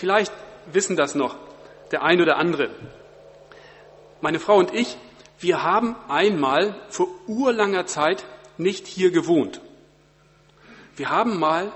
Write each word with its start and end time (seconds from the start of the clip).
vielleicht 0.00 0.32
wissen 0.72 0.96
das 0.96 1.14
noch 1.14 1.36
der 1.90 2.02
ein 2.02 2.20
oder 2.22 2.38
andere. 2.38 2.70
Meine 4.22 4.40
Frau 4.40 4.56
und 4.56 4.74
ich, 4.74 4.96
wir 5.38 5.62
haben 5.62 5.94
einmal 6.08 6.74
vor 6.88 7.08
urlanger 7.26 7.86
Zeit 7.86 8.24
nicht 8.56 8.86
hier 8.86 9.10
gewohnt. 9.10 9.60
Wir 10.96 11.10
haben 11.10 11.38
mal 11.38 11.72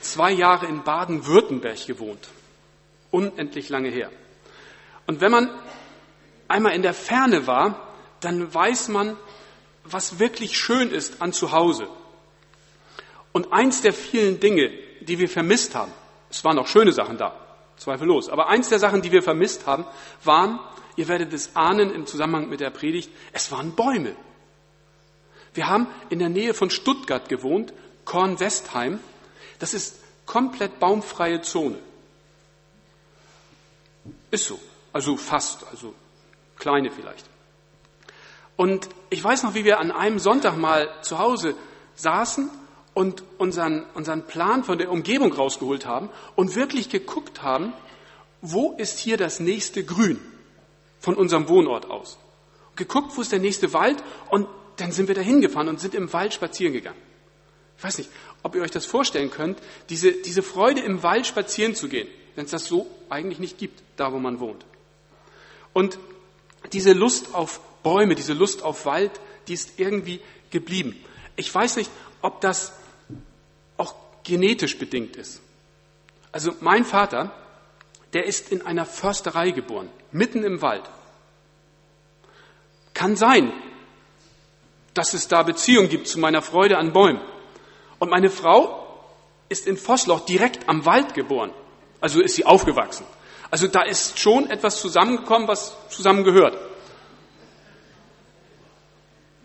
zwei 0.00 0.32
Jahre 0.32 0.66
in 0.66 0.82
Baden-Württemberg 0.82 1.86
gewohnt. 1.86 2.28
Unendlich 3.10 3.70
lange 3.70 3.88
her. 3.88 4.10
Und 5.06 5.20
wenn 5.20 5.30
man 5.30 5.50
einmal 6.48 6.74
in 6.74 6.82
der 6.82 6.94
Ferne 6.94 7.46
war, 7.46 7.88
dann 8.20 8.52
weiß 8.52 8.88
man, 8.88 9.16
was 9.84 10.18
wirklich 10.18 10.58
schön 10.58 10.90
ist 10.90 11.22
an 11.22 11.32
zu 11.32 11.52
Hause. 11.52 11.88
Und 13.32 13.52
eins 13.52 13.82
der 13.82 13.92
vielen 13.92 14.40
Dinge, 14.40 14.72
die 15.06 15.18
wir 15.18 15.28
vermisst 15.28 15.74
haben, 15.74 15.92
es 16.30 16.44
waren 16.44 16.58
auch 16.58 16.66
schöne 16.66 16.92
Sachen 16.92 17.16
da, 17.16 17.34
zweifellos, 17.76 18.28
aber 18.28 18.48
eins 18.48 18.68
der 18.68 18.78
Sachen, 18.78 19.02
die 19.02 19.12
wir 19.12 19.22
vermisst 19.22 19.66
haben, 19.66 19.84
waren, 20.24 20.58
ihr 20.96 21.08
werdet 21.08 21.32
es 21.32 21.54
ahnen 21.56 21.90
im 21.90 22.06
Zusammenhang 22.06 22.48
mit 22.48 22.60
der 22.60 22.70
Predigt, 22.70 23.10
es 23.32 23.50
waren 23.52 23.72
Bäume. 23.74 24.16
Wir 25.54 25.68
haben 25.68 25.86
in 26.10 26.18
der 26.18 26.28
Nähe 26.28 26.52
von 26.52 26.68
Stuttgart 26.68 27.30
gewohnt, 27.30 27.72
Kornwestheim. 28.04 29.00
Das 29.58 29.72
ist 29.72 29.96
komplett 30.26 30.78
baumfreie 30.78 31.40
Zone. 31.40 31.78
Ist 34.30 34.44
so. 34.44 34.60
Also 34.92 35.16
fast, 35.16 35.66
also 35.70 35.94
kleine 36.58 36.90
vielleicht. 36.90 37.24
Und 38.56 38.88
ich 39.10 39.22
weiß 39.22 39.42
noch, 39.42 39.54
wie 39.54 39.64
wir 39.64 39.78
an 39.78 39.90
einem 39.90 40.18
Sonntag 40.18 40.56
mal 40.56 40.88
zu 41.02 41.18
Hause 41.18 41.54
saßen 41.94 42.50
und 42.96 43.22
unseren, 43.36 43.84
unseren 43.92 44.22
Plan 44.22 44.64
von 44.64 44.78
der 44.78 44.90
Umgebung 44.90 45.30
rausgeholt 45.30 45.84
haben 45.84 46.08
und 46.34 46.56
wirklich 46.56 46.88
geguckt 46.88 47.42
haben, 47.42 47.74
wo 48.40 48.72
ist 48.78 48.98
hier 48.98 49.18
das 49.18 49.38
nächste 49.38 49.84
Grün 49.84 50.18
von 50.98 51.14
unserem 51.14 51.46
Wohnort 51.50 51.90
aus. 51.90 52.16
Geguckt, 52.74 53.14
wo 53.14 53.20
ist 53.20 53.32
der 53.32 53.38
nächste 53.38 53.74
Wald 53.74 54.02
und 54.30 54.48
dann 54.78 54.92
sind 54.92 55.08
wir 55.08 55.14
da 55.14 55.20
hingefahren 55.20 55.68
und 55.68 55.78
sind 55.78 55.94
im 55.94 56.10
Wald 56.14 56.32
spazieren 56.32 56.72
gegangen. 56.72 56.96
Ich 57.76 57.84
weiß 57.84 57.98
nicht, 57.98 58.08
ob 58.42 58.54
ihr 58.54 58.62
euch 58.62 58.70
das 58.70 58.86
vorstellen 58.86 59.30
könnt, 59.30 59.58
diese, 59.90 60.12
diese 60.12 60.42
Freude 60.42 60.80
im 60.80 61.02
Wald 61.02 61.26
spazieren 61.26 61.74
zu 61.74 61.88
gehen, 61.88 62.08
wenn 62.34 62.46
es 62.46 62.52
das 62.52 62.64
so 62.64 62.86
eigentlich 63.10 63.40
nicht 63.40 63.58
gibt, 63.58 63.82
da 63.96 64.10
wo 64.14 64.18
man 64.18 64.40
wohnt. 64.40 64.64
Und 65.74 65.98
diese 66.72 66.94
Lust 66.94 67.34
auf 67.34 67.60
Bäume, 67.82 68.14
diese 68.14 68.32
Lust 68.32 68.62
auf 68.62 68.86
Wald, 68.86 69.12
die 69.48 69.52
ist 69.52 69.78
irgendwie 69.78 70.20
geblieben. 70.48 70.96
Ich 71.36 71.54
weiß 71.54 71.76
nicht, 71.76 71.90
ob 72.22 72.40
das 72.40 72.72
genetisch 74.26 74.78
bedingt 74.78 75.16
ist. 75.16 75.40
Also 76.32 76.52
mein 76.60 76.84
Vater, 76.84 77.32
der 78.12 78.26
ist 78.26 78.50
in 78.52 78.66
einer 78.66 78.84
Försterei 78.84 79.52
geboren, 79.52 79.88
mitten 80.10 80.44
im 80.44 80.60
Wald. 80.60 80.84
Kann 82.92 83.16
sein, 83.16 83.52
dass 84.94 85.14
es 85.14 85.28
da 85.28 85.42
Beziehung 85.42 85.88
gibt 85.88 86.08
zu 86.08 86.18
meiner 86.18 86.42
Freude 86.42 86.78
an 86.78 86.92
Bäumen. 86.92 87.20
Und 87.98 88.10
meine 88.10 88.30
Frau 88.30 88.82
ist 89.48 89.66
in 89.66 89.76
Vossloch 89.76 90.24
direkt 90.24 90.68
am 90.68 90.84
Wald 90.84 91.14
geboren. 91.14 91.52
Also 92.00 92.20
ist 92.20 92.34
sie 92.34 92.44
aufgewachsen. 92.44 93.06
Also 93.50 93.68
da 93.68 93.82
ist 93.82 94.18
schon 94.18 94.50
etwas 94.50 94.80
zusammengekommen, 94.80 95.46
was 95.46 95.76
zusammengehört. 95.88 96.58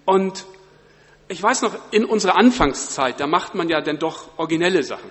Und 0.06 0.46
ich 1.32 1.42
weiß 1.42 1.62
noch, 1.62 1.76
in 1.92 2.04
unserer 2.04 2.36
Anfangszeit, 2.36 3.20
da 3.20 3.26
macht 3.26 3.56
man 3.56 3.70
ja 3.70 3.82
dann 3.82 3.98
doch 3.98 4.38
originelle 4.38 4.84
Sachen. 4.84 5.10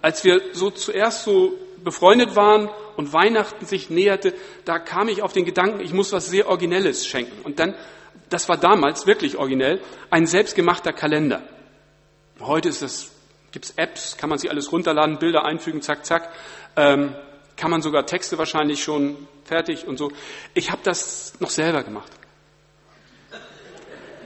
Als 0.00 0.24
wir 0.24 0.40
so 0.52 0.70
zuerst 0.70 1.24
so 1.24 1.52
befreundet 1.82 2.36
waren 2.36 2.70
und 2.96 3.12
Weihnachten 3.12 3.66
sich 3.66 3.90
näherte, 3.90 4.34
da 4.64 4.78
kam 4.78 5.08
ich 5.08 5.22
auf 5.22 5.32
den 5.32 5.44
Gedanken, 5.44 5.80
ich 5.80 5.92
muss 5.92 6.12
was 6.12 6.28
sehr 6.28 6.48
Originelles 6.48 7.06
schenken. 7.06 7.42
Und 7.42 7.58
dann, 7.58 7.74
das 8.30 8.48
war 8.48 8.56
damals 8.56 9.06
wirklich 9.06 9.36
originell, 9.36 9.80
ein 10.10 10.26
selbstgemachter 10.26 10.92
Kalender. 10.92 11.42
Heute 12.40 12.70
ist 12.70 12.80
das, 12.80 13.10
gibt's 13.52 13.74
Apps, 13.76 14.16
kann 14.16 14.30
man 14.30 14.38
sich 14.38 14.50
alles 14.50 14.72
runterladen, 14.72 15.18
Bilder 15.18 15.44
einfügen, 15.44 15.82
zack, 15.82 16.06
zack. 16.06 16.30
Ähm, 16.76 17.14
kann 17.56 17.70
man 17.70 17.82
sogar 17.82 18.06
Texte 18.06 18.38
wahrscheinlich 18.38 18.82
schon 18.82 19.28
fertig 19.44 19.86
und 19.86 19.98
so. 19.98 20.10
Ich 20.54 20.70
habe 20.70 20.80
das 20.82 21.34
noch 21.40 21.50
selber 21.50 21.82
gemacht. 21.82 22.10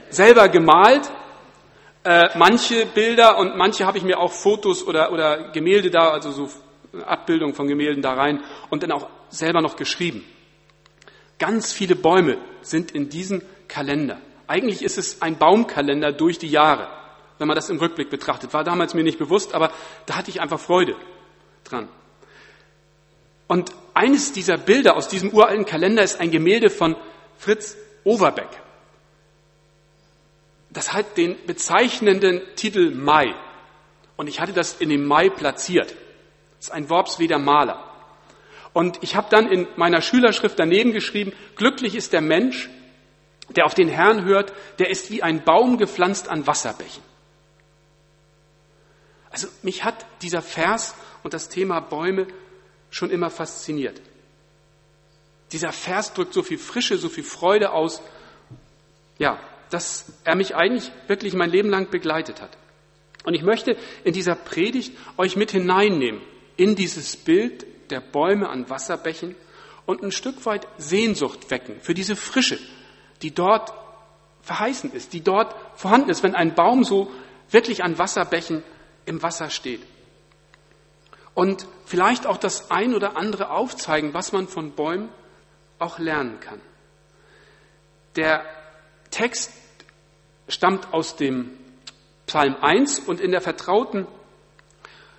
Selber 0.09 0.49
gemalt, 0.49 1.09
äh, 2.03 2.29
manche 2.37 2.85
Bilder 2.85 3.37
und 3.37 3.57
manche 3.57 3.85
habe 3.85 3.97
ich 3.97 4.03
mir 4.03 4.19
auch 4.19 4.31
Fotos 4.31 4.85
oder, 4.85 5.11
oder 5.11 5.51
Gemälde 5.51 5.89
da, 5.91 6.09
also 6.09 6.31
so 6.31 6.49
Abbildungen 7.05 7.53
von 7.53 7.67
Gemälden 7.67 8.01
da 8.01 8.13
rein 8.13 8.43
und 8.69 8.83
dann 8.83 8.91
auch 8.91 9.07
selber 9.29 9.61
noch 9.61 9.75
geschrieben. 9.75 10.25
Ganz 11.37 11.71
viele 11.71 11.95
Bäume 11.95 12.37
sind 12.61 12.91
in 12.91 13.09
diesem 13.09 13.41
Kalender. 13.67 14.19
Eigentlich 14.47 14.81
ist 14.81 14.97
es 14.97 15.21
ein 15.21 15.37
Baumkalender 15.37 16.11
durch 16.11 16.39
die 16.39 16.49
Jahre, 16.49 16.87
wenn 17.37 17.47
man 17.47 17.55
das 17.55 17.69
im 17.69 17.77
Rückblick 17.77 18.09
betrachtet. 18.09 18.53
War 18.53 18.63
damals 18.63 18.93
mir 18.93 19.03
nicht 19.03 19.19
bewusst, 19.19 19.53
aber 19.53 19.71
da 20.05 20.15
hatte 20.15 20.31
ich 20.31 20.41
einfach 20.41 20.59
Freude 20.59 20.95
dran. 21.63 21.87
Und 23.47 23.71
eines 23.93 24.31
dieser 24.31 24.57
Bilder 24.57 24.95
aus 24.95 25.07
diesem 25.07 25.31
uralten 25.31 25.65
Kalender 25.65 26.03
ist 26.03 26.19
ein 26.19 26.31
Gemälde 26.31 26.69
von 26.69 26.95
Fritz 27.37 27.77
Overbeck. 28.03 28.49
Das 30.71 30.93
hat 30.93 31.17
den 31.17 31.35
bezeichnenden 31.45 32.41
Titel 32.55 32.91
Mai. 32.91 33.33
Und 34.17 34.27
ich 34.27 34.39
hatte 34.39 34.53
das 34.53 34.73
in 34.73 34.89
dem 34.89 35.05
Mai 35.05 35.29
platziert. 35.29 35.95
Das 36.57 36.67
ist 36.67 36.71
ein 36.71 36.89
Worpsweder 36.89 37.39
Maler. 37.39 37.85
Und 38.73 38.99
ich 39.01 39.15
habe 39.15 39.27
dann 39.29 39.49
in 39.49 39.67
meiner 39.77 40.01
Schülerschrift 40.01 40.59
daneben 40.59 40.91
geschrieben, 40.91 41.33
glücklich 41.55 41.95
ist 41.95 42.13
der 42.13 42.21
Mensch, 42.21 42.69
der 43.55 43.65
auf 43.65 43.73
den 43.73 43.87
Herrn 43.87 44.25
hört, 44.25 44.53
der 44.77 44.89
ist 44.89 45.09
wie 45.09 45.23
ein 45.23 45.43
Baum 45.43 45.77
gepflanzt 45.77 46.27
an 46.27 46.45
Wasserbächen. 46.45 47.03
Also 49.31 49.47
mich 49.63 49.83
hat 49.83 50.05
dieser 50.21 50.41
Vers 50.41 50.95
und 51.23 51.33
das 51.33 51.49
Thema 51.49 51.79
Bäume 51.79 52.27
schon 52.89 53.09
immer 53.09 53.29
fasziniert. 53.29 54.01
Dieser 55.51 55.71
Vers 55.71 56.13
drückt 56.13 56.33
so 56.33 56.43
viel 56.43 56.57
Frische, 56.59 56.97
so 56.97 57.09
viel 57.09 57.23
Freude 57.23 57.71
aus, 57.71 58.01
ja, 59.17 59.39
dass 59.69 60.05
er 60.23 60.35
mich 60.35 60.55
eigentlich 60.55 60.91
wirklich 61.07 61.33
mein 61.33 61.49
Leben 61.49 61.69
lang 61.69 61.89
begleitet 61.89 62.41
hat. 62.41 62.57
Und 63.25 63.33
ich 63.33 63.43
möchte 63.43 63.77
in 64.03 64.13
dieser 64.13 64.35
Predigt 64.35 64.97
euch 65.17 65.35
mit 65.35 65.51
hineinnehmen 65.51 66.21
in 66.57 66.75
dieses 66.75 67.15
Bild 67.15 67.65
der 67.91 68.01
Bäume 68.01 68.49
an 68.49 68.69
Wasserbächen 68.69 69.35
und 69.85 70.03
ein 70.03 70.11
Stück 70.11 70.45
weit 70.45 70.67
Sehnsucht 70.77 71.49
wecken 71.51 71.75
für 71.81 71.93
diese 71.93 72.15
Frische, 72.15 72.59
die 73.21 73.33
dort 73.33 73.73
verheißen 74.41 74.91
ist, 74.93 75.13
die 75.13 75.21
dort 75.21 75.55
vorhanden 75.75 76.09
ist, 76.09 76.23
wenn 76.23 76.35
ein 76.35 76.55
Baum 76.55 76.83
so 76.83 77.11
wirklich 77.49 77.83
an 77.83 77.97
Wasserbächen 77.97 78.63
im 79.05 79.21
Wasser 79.21 79.49
steht 79.49 79.81
und 81.39 81.65
vielleicht 81.85 82.27
auch 82.27 82.35
das 82.35 82.69
ein 82.69 82.93
oder 82.93 83.15
andere 83.15 83.51
aufzeigen, 83.51 84.13
was 84.13 84.33
man 84.33 84.49
von 84.49 84.71
Bäumen 84.71 85.07
auch 85.77 85.97
lernen 85.97 86.41
kann. 86.41 86.59
Der 88.17 88.43
Text 89.09 89.53
stammt 90.49 90.93
aus 90.93 91.15
dem 91.15 91.51
Psalm 92.27 92.57
1 92.59 92.99
und 92.99 93.21
in 93.21 93.31
der 93.31 93.41
vertrauten 93.41 94.05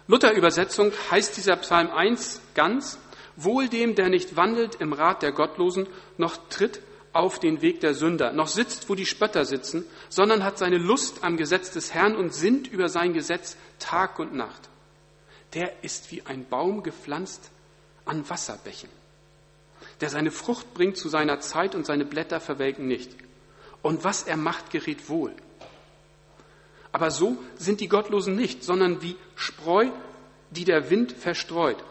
Luther-Übersetzung 0.07 0.93
heißt 1.11 1.37
dieser 1.37 1.57
Psalm 1.57 1.91
1 1.91 2.41
ganz, 2.55 2.99
Wohl 3.37 3.69
dem, 3.69 3.95
der 3.95 4.11
nicht 4.11 4.37
wandelt 4.37 4.75
im 4.75 4.93
Rat 4.93 5.23
der 5.23 5.33
Gottlosen, 5.33 5.87
noch 6.19 6.37
tritt 6.51 6.83
auf 7.15 7.39
den 7.39 7.63
Weg 7.63 7.81
der 7.81 7.95
Sünder, 7.95 8.33
noch 8.33 8.49
sitzt, 8.49 8.91
wo 8.91 8.95
die 8.95 9.07
Spötter 9.07 9.47
sitzen, 9.47 9.87
sondern 10.11 10.45
hat 10.45 10.59
seine 10.59 10.77
Lust 10.77 11.25
am 11.25 11.39
Gesetz 11.39 11.71
des 11.71 11.95
Herrn 11.95 12.17
und 12.17 12.35
sinnt 12.35 12.69
über 12.69 12.91
sein 12.91 13.15
Gesetz 13.15 13.57
Tag 13.79 14.19
und 14.19 14.35
Nacht 14.35 14.71
der 15.55 15.83
ist 15.83 16.11
wie 16.11 16.23
ein 16.27 16.49
Baum 16.49 16.83
gepflanzt 16.83 17.51
an 18.04 18.28
Wasserbächen, 18.28 18.89
der 20.01 20.09
seine 20.09 20.31
Frucht 20.31 20.75
bringt 20.75 20.97
zu 20.97 21.09
seiner 21.09 21.41
Zeit 21.41 21.75
und 21.75 21.87
seine 21.87 22.04
Blätter 22.04 22.41
verwelken 22.41 22.87
nicht. 22.87 23.15
Und 23.82 24.04
was 24.04 24.24
er 24.24 24.36
macht, 24.36 24.71
gerät 24.71 25.09
wohl. 25.09 25.34
Aber 26.92 27.10
so 27.10 27.38
sind 27.56 27.80
die 27.80 27.88
Gottlosen 27.88 28.34
nicht, 28.34 28.65
sondern 28.65 29.00
wie 29.03 29.16
Spreu, 29.36 29.91
die 30.50 30.65
der 30.65 30.91
Wind 30.91 31.12
verstreut. 31.12 31.82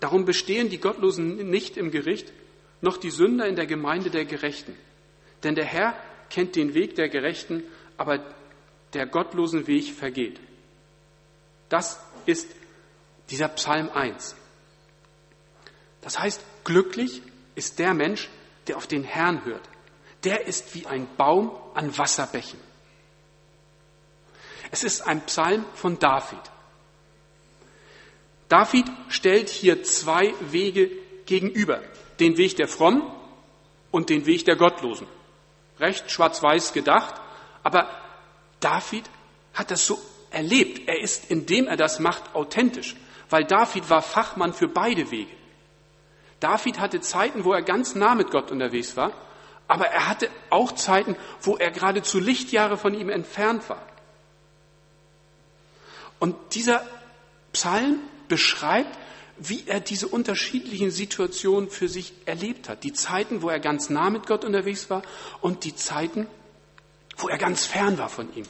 Darum 0.00 0.24
bestehen 0.24 0.68
die 0.68 0.80
Gottlosen 0.80 1.48
nicht 1.48 1.76
im 1.76 1.90
Gericht, 1.90 2.32
noch 2.80 2.96
die 2.96 3.10
Sünder 3.10 3.46
in 3.46 3.56
der 3.56 3.66
Gemeinde 3.66 4.10
der 4.10 4.24
Gerechten. 4.24 4.76
Denn 5.42 5.54
der 5.54 5.64
Herr 5.64 5.94
kennt 6.30 6.56
den 6.56 6.74
Weg 6.74 6.96
der 6.96 7.08
Gerechten, 7.08 7.62
aber 7.96 8.24
der 8.92 9.06
gottlosen 9.06 9.66
Weg 9.66 9.92
vergeht. 9.92 10.40
Das 11.68 12.00
ist 12.26 12.48
dieser 13.30 13.48
Psalm 13.48 13.90
1. 13.90 14.36
Das 16.00 16.18
heißt, 16.18 16.44
glücklich 16.64 17.22
ist 17.54 17.78
der 17.78 17.94
Mensch, 17.94 18.28
der 18.66 18.76
auf 18.76 18.86
den 18.86 19.04
Herrn 19.04 19.44
hört. 19.44 19.62
Der 20.24 20.46
ist 20.46 20.74
wie 20.74 20.86
ein 20.86 21.06
Baum 21.16 21.52
an 21.74 21.96
Wasserbächen. 21.96 22.58
Es 24.70 24.82
ist 24.82 25.02
ein 25.02 25.20
Psalm 25.26 25.64
von 25.74 25.98
David. 25.98 26.40
David 28.48 28.86
stellt 29.08 29.48
hier 29.48 29.82
zwei 29.82 30.34
Wege 30.40 30.90
gegenüber. 31.26 31.82
Den 32.20 32.36
Weg 32.36 32.56
der 32.56 32.68
Frommen 32.68 33.02
und 33.90 34.10
den 34.10 34.26
Weg 34.26 34.44
der 34.44 34.56
Gottlosen. 34.56 35.06
Recht 35.78 36.10
schwarz-weiß 36.10 36.72
gedacht, 36.72 37.14
aber 37.62 37.88
David 38.60 39.04
hat 39.52 39.70
das 39.70 39.86
so 39.86 40.00
erlebt. 40.30 40.88
Er 40.88 41.00
ist, 41.00 41.30
indem 41.30 41.66
er 41.66 41.76
das 41.76 41.98
macht, 41.98 42.34
authentisch, 42.34 42.96
weil 43.30 43.44
David 43.44 43.90
war 43.90 44.02
Fachmann 44.02 44.52
für 44.52 44.68
beide 44.68 45.10
Wege. 45.10 45.34
David 46.40 46.78
hatte 46.78 47.00
Zeiten, 47.00 47.44
wo 47.44 47.52
er 47.52 47.62
ganz 47.62 47.94
nah 47.94 48.14
mit 48.14 48.30
Gott 48.30 48.50
unterwegs 48.50 48.96
war, 48.96 49.12
aber 49.66 49.86
er 49.86 50.08
hatte 50.08 50.30
auch 50.50 50.72
Zeiten, 50.72 51.16
wo 51.40 51.56
er 51.56 51.70
geradezu 51.70 52.18
Lichtjahre 52.18 52.76
von 52.76 52.94
ihm 52.94 53.08
entfernt 53.08 53.68
war. 53.68 53.84
Und 56.18 56.36
dieser 56.54 56.86
Psalm 57.52 58.00
beschreibt, 58.28 58.98
wie 59.36 59.64
er 59.66 59.80
diese 59.80 60.08
unterschiedlichen 60.08 60.90
Situationen 60.90 61.68
für 61.68 61.88
sich 61.88 62.12
erlebt 62.24 62.68
hat. 62.68 62.84
Die 62.84 62.92
Zeiten, 62.92 63.42
wo 63.42 63.48
er 63.48 63.58
ganz 63.58 63.90
nah 63.90 64.10
mit 64.10 64.26
Gott 64.26 64.44
unterwegs 64.44 64.90
war 64.90 65.02
und 65.40 65.64
die 65.64 65.74
Zeiten, 65.74 66.26
wo 67.16 67.28
er 67.28 67.38
ganz 67.38 67.66
fern 67.66 67.98
war 67.98 68.08
von 68.08 68.34
ihm. 68.34 68.46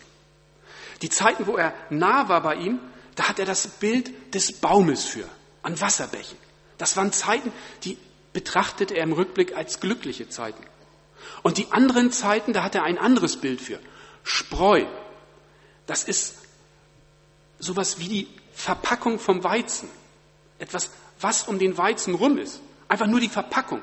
Die 1.02 1.08
Zeiten, 1.08 1.46
wo 1.46 1.56
er 1.56 1.75
nah 1.90 2.28
war 2.28 2.43
bei 2.43 2.56
ihm, 2.56 2.81
da 3.14 3.28
hat 3.28 3.38
er 3.38 3.46
das 3.46 3.67
Bild 3.67 4.34
des 4.34 4.52
Baumes 4.52 5.05
für, 5.05 5.28
an 5.62 5.81
Wasserbächen. 5.81 6.38
Das 6.78 6.96
waren 6.96 7.12
Zeiten, 7.12 7.52
die 7.84 7.96
betrachtete 8.32 8.94
er 8.94 9.05
im 9.05 9.12
Rückblick 9.12 9.56
als 9.56 9.81
glückliche 9.81 10.28
Zeiten. 10.28 10.62
Und 11.42 11.58
die 11.58 11.70
anderen 11.72 12.12
Zeiten, 12.12 12.52
da 12.52 12.62
hat 12.62 12.74
er 12.74 12.84
ein 12.84 12.98
anderes 12.98 13.36
Bild 13.36 13.60
für. 13.60 13.78
Spreu. 14.22 14.84
Das 15.86 16.04
ist 16.04 16.36
sowas 17.58 17.98
wie 17.98 18.08
die 18.08 18.28
Verpackung 18.52 19.18
vom 19.18 19.44
Weizen. 19.44 19.88
Etwas, 20.58 20.90
was 21.20 21.48
um 21.48 21.58
den 21.58 21.76
Weizen 21.76 22.14
rum 22.14 22.38
ist. 22.38 22.60
Einfach 22.88 23.06
nur 23.06 23.20
die 23.20 23.28
Verpackung. 23.28 23.82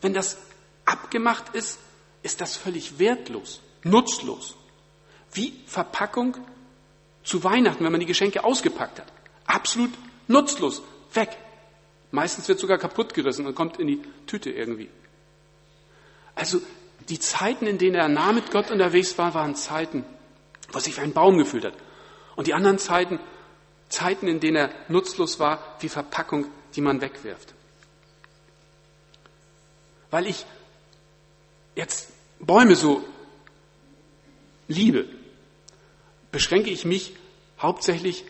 Wenn 0.00 0.14
das 0.14 0.38
abgemacht 0.84 1.54
ist, 1.54 1.78
ist 2.22 2.40
das 2.40 2.56
völlig 2.56 2.98
wertlos, 2.98 3.60
nutzlos. 3.82 4.56
Wie 5.32 5.54
Verpackung 5.66 6.36
zu 7.22 7.44
Weihnachten, 7.44 7.84
wenn 7.84 7.92
man 7.92 8.00
die 8.00 8.06
Geschenke 8.06 8.44
ausgepackt 8.44 8.98
hat. 8.98 9.12
Absolut 9.46 9.90
nutzlos, 10.28 10.82
weg. 11.14 11.36
Meistens 12.10 12.48
wird 12.48 12.58
sogar 12.58 12.78
kaputt 12.78 13.14
gerissen 13.14 13.46
und 13.46 13.54
kommt 13.54 13.78
in 13.78 13.86
die 13.86 14.02
Tüte 14.26 14.50
irgendwie. 14.50 14.90
Also 16.40 16.62
die 17.10 17.18
Zeiten, 17.18 17.66
in 17.66 17.76
denen 17.76 17.96
er 17.96 18.08
nah 18.08 18.32
mit 18.32 18.50
Gott 18.50 18.70
unterwegs 18.70 19.18
war, 19.18 19.34
waren 19.34 19.54
Zeiten, 19.54 20.06
wo 20.70 20.78
er 20.78 20.80
sich 20.80 20.96
wie 20.96 21.02
ein 21.02 21.12
Baum 21.12 21.36
gefühlt 21.36 21.66
hat. 21.66 21.74
Und 22.34 22.46
die 22.46 22.54
anderen 22.54 22.78
Zeiten, 22.78 23.20
Zeiten, 23.90 24.26
in 24.26 24.40
denen 24.40 24.56
er 24.56 24.70
nutzlos 24.88 25.38
war, 25.38 25.76
wie 25.80 25.90
Verpackung, 25.90 26.46
die 26.74 26.80
man 26.80 27.02
wegwirft. 27.02 27.52
Weil 30.10 30.26
ich 30.26 30.46
jetzt 31.76 32.08
Bäume 32.38 32.74
so 32.74 33.04
liebe, 34.66 35.10
beschränke 36.32 36.70
ich 36.70 36.86
mich 36.86 37.12
hauptsächlich 37.60 38.24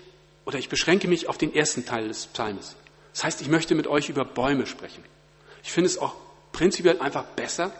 oder 0.44 0.58
ich 0.58 0.68
beschränke 0.68 1.06
mich 1.06 1.28
auf 1.28 1.38
den 1.38 1.54
ersten 1.54 1.86
Teil 1.86 2.08
des 2.08 2.26
Psalmes. 2.26 2.74
Das 3.12 3.22
heißt, 3.22 3.40
ich 3.40 3.48
möchte 3.48 3.76
mit 3.76 3.86
euch 3.86 4.08
über 4.08 4.24
Bäume 4.24 4.66
sprechen. 4.66 5.04
Ich 5.62 5.70
finde 5.70 5.88
es 5.88 5.96
auch 5.98 6.16
prinzipiell 6.50 6.98
einfach 7.00 7.24
besser, 7.24 7.72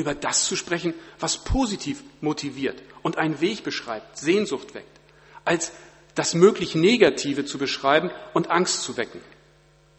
über 0.00 0.14
das 0.14 0.46
zu 0.46 0.56
sprechen, 0.56 0.94
was 1.18 1.44
positiv 1.44 2.02
motiviert 2.20 2.82
und 3.02 3.18
einen 3.18 3.40
Weg 3.40 3.62
beschreibt, 3.62 4.16
Sehnsucht 4.18 4.74
weckt, 4.74 5.00
als 5.44 5.72
das 6.14 6.34
möglich 6.34 6.74
Negative 6.74 7.44
zu 7.44 7.58
beschreiben 7.58 8.10
und 8.34 8.50
Angst 8.50 8.82
zu 8.82 8.96
wecken. 8.96 9.20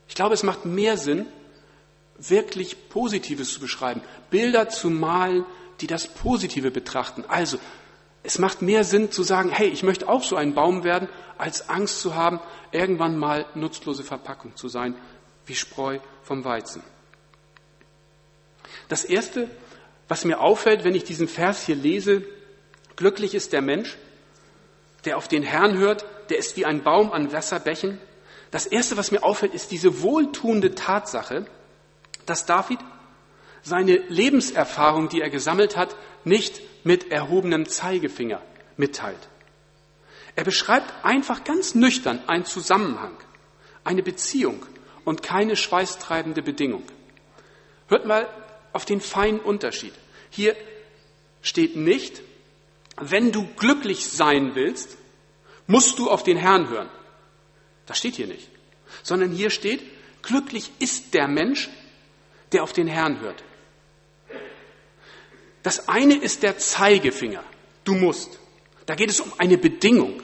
Ich 0.08 0.16
glaube, 0.16 0.34
es 0.34 0.44
macht 0.44 0.66
mehr 0.66 0.98
Sinn, 0.98 1.26
wirklich 2.18 2.90
Positives 2.90 3.54
zu 3.54 3.60
beschreiben, 3.60 4.02
Bilder 4.30 4.70
zu 4.70 4.90
malen, 4.90 5.46
die 5.80 5.88
das 5.88 6.08
Positive 6.08 6.72
betrachten. 6.72 7.24
Also, 7.28 7.58
es 8.24 8.38
macht 8.38 8.62
mehr 8.62 8.84
Sinn 8.84 9.12
zu 9.12 9.24
sagen, 9.24 9.50
hey, 9.50 9.70
ich 9.70 9.84
möchte 9.84 10.08
auch 10.08 10.24
so 10.24 10.36
ein 10.36 10.54
Baum 10.54 10.84
werden, 10.84 11.10
als 11.38 11.70
Angst 11.70 12.02
zu 12.02 12.14
haben, 12.14 12.40
irgendwann 12.72 13.18
mal 13.18 13.46
nutzlose 13.56 14.04
Verpackung 14.04 14.56
zu 14.56 14.68
sein, 14.68 14.96
wie 15.46 15.56
Spreu 15.56 16.00
vom 16.24 16.44
Weizen. 16.44 16.84
Das 18.90 19.06
Erste, 19.06 19.50
was 20.12 20.26
mir 20.26 20.42
auffällt, 20.42 20.84
wenn 20.84 20.94
ich 20.94 21.06
diesen 21.06 21.30
Vers 21.30 21.66
hier 21.66 21.78
lese, 21.78 22.22
glücklich 22.98 23.34
ist 23.34 23.54
der 23.54 23.62
Mensch, 23.62 23.98
der 25.06 25.16
auf 25.16 25.30
den 25.30 25.42
Herrn 25.42 25.78
hört, 25.78 26.04
der 26.30 26.38
ist 26.38 26.58
wie 26.58 26.66
ein 26.66 26.84
Baum 26.84 27.14
an 27.14 27.32
Wasserbächen. 27.32 27.98
Das 28.52 28.66
Erste, 28.66 28.98
was 28.98 29.12
mir 29.12 29.24
auffällt, 29.24 29.54
ist 29.54 29.72
diese 29.72 30.02
wohltuende 30.02 30.76
Tatsache, 30.76 31.46
dass 32.26 32.46
David 32.46 32.80
seine 33.64 33.96
Lebenserfahrung, 34.10 35.08
die 35.08 35.22
er 35.22 35.30
gesammelt 35.30 35.78
hat, 35.78 35.96
nicht 36.26 36.60
mit 36.84 37.10
erhobenem 37.10 37.66
Zeigefinger 37.70 38.42
mitteilt. 38.76 39.30
Er 40.36 40.44
beschreibt 40.44 41.06
einfach 41.06 41.46
ganz 41.46 41.74
nüchtern 41.74 42.20
einen 42.28 42.44
Zusammenhang, 42.44 43.16
eine 43.86 44.04
Beziehung 44.04 44.66
und 45.06 45.24
keine 45.24 45.56
schweißtreibende 45.56 46.42
Bedingung. 46.42 46.84
Hört 47.88 48.06
mal 48.06 48.28
auf 48.74 48.86
den 48.86 49.02
feinen 49.02 49.40
Unterschied. 49.40 49.94
Hier 50.30 50.56
steht 51.42 51.76
nicht, 51.76 52.22
wenn 52.98 53.32
du 53.32 53.48
glücklich 53.56 54.08
sein 54.08 54.56
willst, 54.56 54.98
musst 55.68 56.00
du 56.00 56.10
auf 56.10 56.24
den 56.24 56.38
Herrn 56.38 56.70
hören. 56.70 56.90
Das 57.86 57.98
steht 57.98 58.16
hier 58.16 58.28
nicht. 58.28 58.48
Sondern 59.04 59.32
hier 59.32 59.50
steht, 59.50 59.82
glücklich 60.22 60.72
ist 60.80 61.14
der 61.14 61.28
Mensch, 61.28 61.70
der 62.52 62.64
auf 62.64 62.74
den 62.74 62.88
Herrn 62.88 63.20
hört. 63.22 63.44
Das 65.64 65.88
eine 65.88 66.16
ist 66.16 66.44
der 66.44 66.58
Zeigefinger. 66.58 67.44
Du 67.84 67.96
musst. 67.96 68.40
Da 68.86 68.96
geht 68.96 69.10
es 69.10 69.20
um 69.20 69.32
eine 69.38 69.58
Bedingung. 69.58 70.22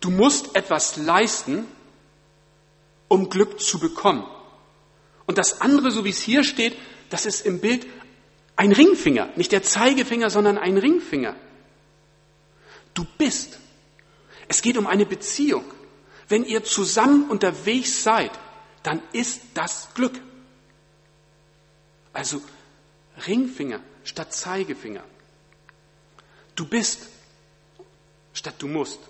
Du 0.00 0.10
musst 0.10 0.56
etwas 0.56 0.96
leisten, 0.96 1.66
um 3.08 3.30
Glück 3.30 3.60
zu 3.60 3.78
bekommen. 3.78 4.24
Und 5.26 5.38
das 5.38 5.60
andere, 5.60 5.90
so 5.90 6.04
wie 6.04 6.10
es 6.10 6.20
hier 6.20 6.44
steht, 6.44 6.76
das 7.12 7.26
ist 7.26 7.44
im 7.44 7.60
Bild 7.60 7.86
ein 8.56 8.72
Ringfinger. 8.72 9.28
Nicht 9.36 9.52
der 9.52 9.62
Zeigefinger, 9.62 10.30
sondern 10.30 10.56
ein 10.56 10.78
Ringfinger. 10.78 11.36
Du 12.94 13.06
bist. 13.18 13.58
Es 14.48 14.62
geht 14.62 14.78
um 14.78 14.86
eine 14.86 15.04
Beziehung. 15.04 15.64
Wenn 16.28 16.44
ihr 16.44 16.64
zusammen 16.64 17.28
unterwegs 17.28 18.02
seid, 18.02 18.30
dann 18.82 19.02
ist 19.12 19.42
das 19.54 19.88
Glück. 19.94 20.18
Also 22.12 22.40
Ringfinger 23.26 23.80
statt 24.04 24.32
Zeigefinger. 24.32 25.04
Du 26.54 26.66
bist 26.66 27.08
statt 28.32 28.54
du 28.58 28.68
musst. 28.68 29.00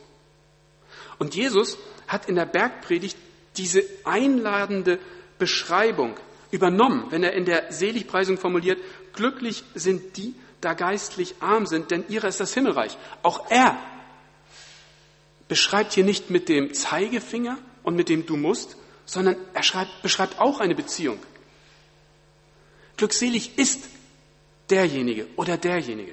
Und 1.18 1.36
Jesus 1.36 1.78
hat 2.08 2.28
in 2.28 2.34
der 2.34 2.46
Bergpredigt 2.46 3.16
diese 3.56 3.84
einladende 4.04 4.98
Beschreibung 5.38 6.16
übernommen, 6.52 7.06
wenn 7.10 7.24
er 7.24 7.32
in 7.32 7.44
der 7.44 7.72
Seligpreisung 7.72 8.38
formuliert, 8.38 8.78
glücklich 9.14 9.64
sind 9.74 10.16
die, 10.16 10.34
da 10.60 10.74
geistlich 10.74 11.34
arm 11.40 11.66
sind, 11.66 11.90
denn 11.90 12.04
ihrer 12.08 12.28
ist 12.28 12.38
das 12.38 12.54
Himmelreich. 12.54 12.96
Auch 13.24 13.50
er 13.50 13.76
beschreibt 15.48 15.92
hier 15.92 16.04
nicht 16.04 16.30
mit 16.30 16.48
dem 16.48 16.72
Zeigefinger 16.72 17.58
und 17.82 17.96
mit 17.96 18.08
dem 18.08 18.26
du 18.26 18.36
musst, 18.36 18.76
sondern 19.06 19.36
er 19.54 19.62
schreibt, 19.64 20.02
beschreibt 20.02 20.38
auch 20.38 20.60
eine 20.60 20.76
Beziehung. 20.76 21.18
Glückselig 22.96 23.58
ist 23.58 23.88
derjenige 24.70 25.26
oder 25.36 25.56
derjenige. 25.56 26.12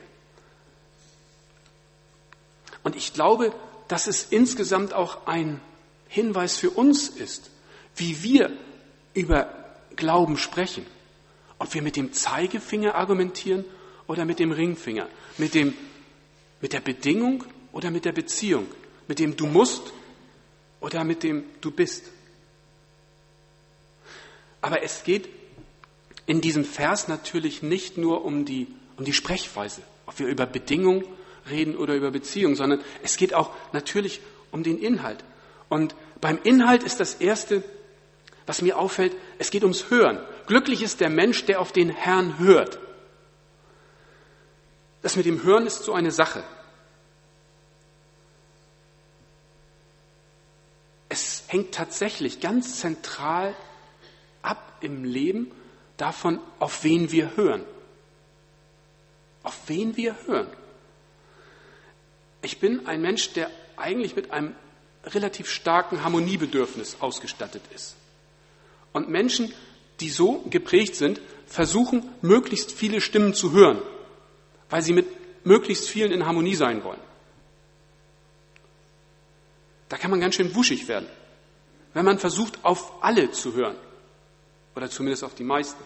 Und 2.83 2.95
ich 2.95 3.13
glaube, 3.13 3.53
dass 3.87 4.07
es 4.07 4.23
insgesamt 4.23 4.93
auch 4.93 5.27
ein 5.27 5.61
Hinweis 6.07 6.57
für 6.57 6.71
uns 6.71 7.09
ist, 7.09 7.51
wie 7.95 8.23
wir 8.23 8.51
über 9.13 9.58
Glauben 9.99 10.37
sprechen. 10.37 10.85
Ob 11.59 11.73
wir 11.73 11.83
mit 11.83 11.95
dem 11.97 12.13
Zeigefinger 12.13 12.95
argumentieren 12.95 13.65
oder 14.07 14.25
mit 14.25 14.39
dem 14.39 14.51
Ringfinger, 14.51 15.07
mit, 15.37 15.53
dem, 15.53 15.75
mit 16.61 16.73
der 16.73 16.79
Bedingung 16.79 17.43
oder 17.73 17.91
mit 17.91 18.05
der 18.05 18.13
Beziehung, 18.13 18.65
mit 19.07 19.19
dem 19.19 19.35
du 19.35 19.45
musst 19.45 19.93
oder 20.79 21.03
mit 21.03 21.21
dem 21.21 21.43
du 21.61 21.69
bist. 21.69 22.05
Aber 24.61 24.83
es 24.83 25.03
geht 25.03 25.29
in 26.25 26.41
diesem 26.41 26.63
Vers 26.63 27.07
natürlich 27.07 27.61
nicht 27.61 27.97
nur 27.97 28.23
um 28.23 28.45
die, 28.45 28.67
um 28.97 29.05
die 29.05 29.13
Sprechweise, 29.13 29.81
ob 30.05 30.17
wir 30.19 30.27
über 30.27 30.45
Bedingungen 30.45 31.03
reden 31.49 31.75
oder 31.75 31.95
über 31.95 32.11
Beziehung, 32.11 32.55
sondern 32.55 32.81
es 33.03 33.17
geht 33.17 33.33
auch 33.33 33.51
natürlich 33.73 34.21
um 34.51 34.63
den 34.63 34.79
Inhalt. 34.79 35.23
Und 35.67 35.93
beim 36.21 36.39
Inhalt 36.43 36.83
ist 36.83 36.99
das 36.99 37.15
Erste, 37.15 37.63
was 38.49 38.61
mir 38.61 38.77
auffällt, 38.77 39.15
es 39.37 39.51
geht 39.51 39.63
ums 39.63 39.89
Hören. 39.89 40.19
Glücklich 40.47 40.81
ist 40.81 40.99
der 40.99 41.09
Mensch, 41.09 41.45
der 41.45 41.61
auf 41.61 41.71
den 41.71 41.89
Herrn 41.89 42.39
hört. 42.39 42.79
Das 45.01 45.15
mit 45.15 45.25
dem 45.25 45.43
Hören 45.43 45.65
ist 45.67 45.83
so 45.83 45.93
eine 45.93 46.11
Sache. 46.11 46.43
hängt 51.49 51.73
tatsächlich 51.73 52.39
ganz 52.39 52.79
zentral 52.79 53.55
ab 54.41 54.77
im 54.81 55.03
Leben 55.03 55.51
davon, 55.97 56.39
auf 56.59 56.83
wen 56.83 57.11
wir 57.11 57.35
hören. 57.35 57.65
Auf 59.43 59.57
wen 59.67 59.97
wir 59.97 60.15
hören. 60.27 60.47
Ich 62.41 62.59
bin 62.59 62.85
ein 62.85 63.01
Mensch, 63.01 63.33
der 63.33 63.49
eigentlich 63.77 64.15
mit 64.15 64.31
einem 64.31 64.55
relativ 65.03 65.49
starken 65.49 66.03
Harmoniebedürfnis 66.03 66.97
ausgestattet 66.99 67.63
ist. 67.73 67.95
Und 68.99 69.07
Menschen, 69.07 69.53
die 70.01 70.09
so 70.09 70.43
geprägt 70.49 70.97
sind, 70.97 71.21
versuchen, 71.47 72.09
möglichst 72.21 72.73
viele 72.73 72.99
Stimmen 72.99 73.33
zu 73.33 73.53
hören, 73.53 73.81
weil 74.69 74.81
sie 74.81 74.91
mit 74.91 75.07
möglichst 75.45 75.87
vielen 75.87 76.11
in 76.11 76.25
Harmonie 76.25 76.55
sein 76.55 76.83
wollen. 76.83 76.99
Da 79.87 79.95
kann 79.95 80.11
man 80.11 80.19
ganz 80.19 80.35
schön 80.35 80.53
wuschig 80.53 80.89
werden, 80.89 81.07
wenn 81.93 82.03
man 82.03 82.19
versucht, 82.19 82.59
auf 82.65 83.01
alle 83.01 83.31
zu 83.31 83.53
hören. 83.53 83.77
Oder 84.75 84.89
zumindest 84.89 85.23
auf 85.23 85.33
die 85.33 85.45
meisten. 85.45 85.81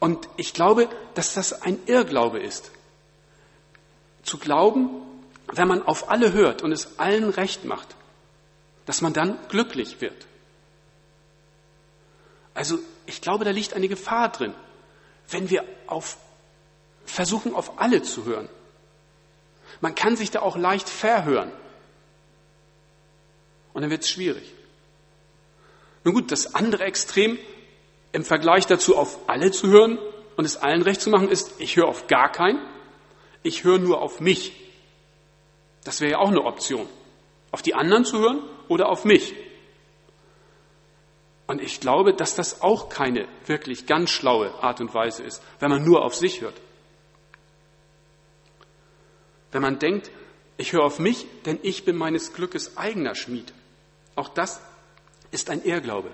Und 0.00 0.28
ich 0.36 0.52
glaube, 0.52 0.90
dass 1.14 1.32
das 1.32 1.62
ein 1.62 1.78
Irrglaube 1.86 2.40
ist. 2.40 2.70
Zu 4.22 4.36
glauben, 4.36 4.90
wenn 5.50 5.66
man 5.66 5.82
auf 5.82 6.10
alle 6.10 6.34
hört 6.34 6.60
und 6.60 6.72
es 6.72 6.98
allen 6.98 7.30
recht 7.30 7.64
macht, 7.64 7.96
dass 8.86 9.00
man 9.00 9.12
dann 9.12 9.38
glücklich 9.48 10.00
wird. 10.00 10.26
Also 12.54 12.78
ich 13.06 13.20
glaube, 13.20 13.44
da 13.44 13.50
liegt 13.50 13.74
eine 13.74 13.88
Gefahr 13.88 14.30
drin, 14.30 14.54
wenn 15.30 15.50
wir 15.50 15.64
auf, 15.86 16.16
versuchen, 17.04 17.54
auf 17.54 17.78
alle 17.80 18.02
zu 18.02 18.24
hören. 18.24 18.48
Man 19.80 19.94
kann 19.94 20.16
sich 20.16 20.30
da 20.30 20.40
auch 20.40 20.56
leicht 20.56 20.88
verhören. 20.88 21.50
Und 23.72 23.82
dann 23.82 23.90
wird 23.90 24.02
es 24.02 24.10
schwierig. 24.10 24.52
Nun 26.04 26.14
gut, 26.14 26.30
das 26.30 26.54
andere 26.54 26.84
Extrem 26.84 27.38
im 28.12 28.24
Vergleich 28.24 28.66
dazu, 28.66 28.96
auf 28.96 29.18
alle 29.28 29.50
zu 29.50 29.68
hören 29.68 29.98
und 30.36 30.44
es 30.44 30.56
allen 30.56 30.82
recht 30.82 31.00
zu 31.00 31.08
machen, 31.08 31.30
ist, 31.30 31.54
ich 31.58 31.76
höre 31.76 31.88
auf 31.88 32.06
gar 32.06 32.30
keinen, 32.30 32.60
ich 33.42 33.64
höre 33.64 33.78
nur 33.78 34.02
auf 34.02 34.20
mich. 34.20 34.52
Das 35.84 36.00
wäre 36.00 36.12
ja 36.12 36.18
auch 36.18 36.28
eine 36.28 36.42
Option. 36.42 36.88
Auf 37.50 37.62
die 37.62 37.74
anderen 37.74 38.04
zu 38.04 38.18
hören 38.18 38.42
oder 38.72 38.88
auf 38.88 39.04
mich. 39.04 39.34
Und 41.46 41.60
ich 41.60 41.80
glaube, 41.80 42.14
dass 42.14 42.34
das 42.34 42.62
auch 42.62 42.88
keine 42.88 43.28
wirklich 43.46 43.86
ganz 43.86 44.10
schlaue 44.10 44.54
Art 44.62 44.80
und 44.80 44.94
Weise 44.94 45.22
ist, 45.22 45.42
wenn 45.60 45.70
man 45.70 45.84
nur 45.84 46.02
auf 46.02 46.14
sich 46.14 46.40
hört. 46.40 46.54
Wenn 49.50 49.60
man 49.60 49.78
denkt, 49.78 50.10
ich 50.56 50.72
höre 50.72 50.84
auf 50.84 50.98
mich, 50.98 51.26
denn 51.44 51.58
ich 51.62 51.84
bin 51.84 51.96
meines 51.96 52.32
Glückes 52.32 52.78
eigener 52.78 53.14
Schmied. 53.14 53.52
Auch 54.14 54.28
das 54.28 54.62
ist 55.30 55.50
ein 55.50 55.62
Irrglaube. 55.62 56.10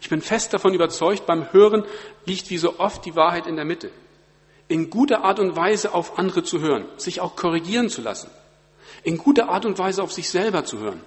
Ich 0.00 0.10
bin 0.10 0.20
fest 0.20 0.52
davon 0.52 0.74
überzeugt, 0.74 1.24
beim 1.24 1.52
Hören 1.54 1.84
liegt 2.26 2.50
wie 2.50 2.58
so 2.58 2.78
oft 2.78 3.02
die 3.06 3.16
Wahrheit 3.16 3.46
in 3.46 3.56
der 3.56 3.64
Mitte. 3.64 3.90
In 4.68 4.90
guter 4.90 5.24
Art 5.24 5.38
und 5.38 5.56
Weise 5.56 5.94
auf 5.94 6.18
andere 6.18 6.42
zu 6.42 6.60
hören, 6.60 6.86
sich 6.98 7.20
auch 7.22 7.34
korrigieren 7.34 7.88
zu 7.88 8.02
lassen. 8.02 8.30
In 9.04 9.16
guter 9.16 9.48
Art 9.48 9.64
und 9.64 9.78
Weise 9.78 10.02
auf 10.02 10.12
sich 10.12 10.28
selber 10.28 10.64
zu 10.66 10.80
hören 10.80 11.02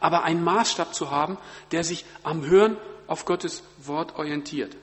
aber 0.00 0.24
einen 0.24 0.44
Maßstab 0.44 0.94
zu 0.94 1.10
haben, 1.10 1.38
der 1.70 1.84
sich 1.84 2.04
am 2.22 2.46
Hören 2.46 2.76
auf 3.06 3.24
Gottes 3.24 3.62
Wort 3.78 4.16
orientiert. 4.16 4.76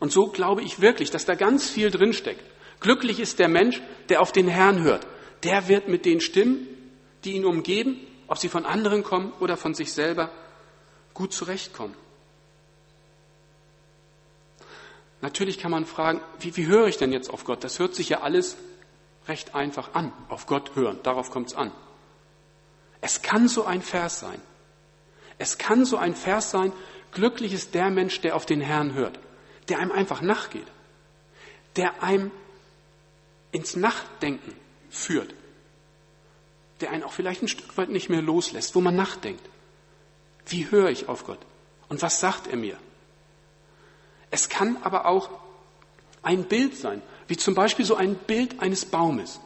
Und 0.00 0.12
so 0.12 0.28
glaube 0.28 0.62
ich 0.62 0.80
wirklich, 0.80 1.10
dass 1.10 1.24
da 1.24 1.34
ganz 1.34 1.68
viel 1.68 1.90
drinsteckt. 1.90 2.44
Glücklich 2.80 3.20
ist 3.20 3.38
der 3.38 3.48
Mensch, 3.48 3.80
der 4.08 4.20
auf 4.20 4.32
den 4.32 4.48
Herrn 4.48 4.82
hört. 4.82 5.06
Der 5.42 5.68
wird 5.68 5.88
mit 5.88 6.04
den 6.04 6.20
Stimmen, 6.20 6.66
die 7.24 7.32
ihn 7.32 7.44
umgeben, 7.44 7.98
ob 8.28 8.38
sie 8.38 8.48
von 8.48 8.66
anderen 8.66 9.02
kommen 9.02 9.32
oder 9.40 9.56
von 9.56 9.74
sich 9.74 9.92
selber, 9.92 10.30
gut 11.14 11.32
zurechtkommen. 11.32 11.94
Natürlich 15.22 15.58
kann 15.58 15.70
man 15.70 15.86
fragen, 15.86 16.20
wie, 16.40 16.56
wie 16.56 16.66
höre 16.66 16.88
ich 16.88 16.98
denn 16.98 17.12
jetzt 17.12 17.30
auf 17.30 17.44
Gott? 17.44 17.64
Das 17.64 17.78
hört 17.78 17.94
sich 17.94 18.10
ja 18.10 18.20
alles 18.20 18.56
recht 19.26 19.54
einfach 19.54 19.94
an. 19.94 20.12
Auf 20.28 20.46
Gott 20.46 20.76
hören, 20.76 21.00
darauf 21.02 21.30
kommt 21.30 21.48
es 21.48 21.54
an. 21.54 21.72
Es 23.00 23.22
kann 23.22 23.48
so 23.48 23.64
ein 23.64 23.82
Vers 23.82 24.20
sein. 24.20 24.40
Es 25.38 25.58
kann 25.58 25.84
so 25.84 25.96
ein 25.96 26.14
Vers 26.14 26.50
sein, 26.50 26.72
glücklich 27.12 27.52
ist 27.52 27.74
der 27.74 27.90
Mensch, 27.90 28.20
der 28.20 28.36
auf 28.36 28.46
den 28.46 28.60
Herrn 28.60 28.94
hört, 28.94 29.18
der 29.68 29.78
einem 29.78 29.92
einfach 29.92 30.22
nachgeht, 30.22 30.66
der 31.76 32.02
einem 32.02 32.30
ins 33.52 33.76
Nachdenken 33.76 34.54
führt, 34.90 35.34
der 36.80 36.90
einen 36.90 37.02
auch 37.02 37.12
vielleicht 37.12 37.42
ein 37.42 37.48
Stück 37.48 37.76
weit 37.76 37.90
nicht 37.90 38.08
mehr 38.08 38.22
loslässt, 38.22 38.74
wo 38.74 38.80
man 38.80 38.96
nachdenkt. 38.96 39.46
Wie 40.46 40.70
höre 40.70 40.90
ich 40.90 41.08
auf 41.08 41.24
Gott? 41.24 41.40
Und 41.88 42.02
was 42.02 42.20
sagt 42.20 42.46
er 42.46 42.56
mir? 42.56 42.76
Es 44.30 44.48
kann 44.48 44.78
aber 44.82 45.06
auch 45.06 45.30
ein 46.22 46.44
Bild 46.44 46.76
sein, 46.76 47.02
wie 47.28 47.36
zum 47.36 47.54
Beispiel 47.54 47.84
so 47.84 47.96
ein 47.96 48.14
Bild 48.16 48.60
eines 48.60 48.84
Baumes. 48.84 49.40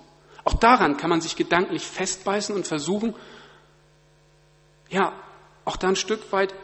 Auch 0.45 0.55
daran 0.55 0.97
kann 0.97 1.11
man 1.11 1.21
sich 1.21 1.37
gedanklich 1.37 1.87
festbeißen 1.87 2.55
und 2.55 2.67
versuchen, 2.67 3.15
ja, 4.91 5.13
auch 5.65 5.77
da 5.77 5.89
ein 5.89 5.97
Stück 5.97 6.33
weit 6.33 6.55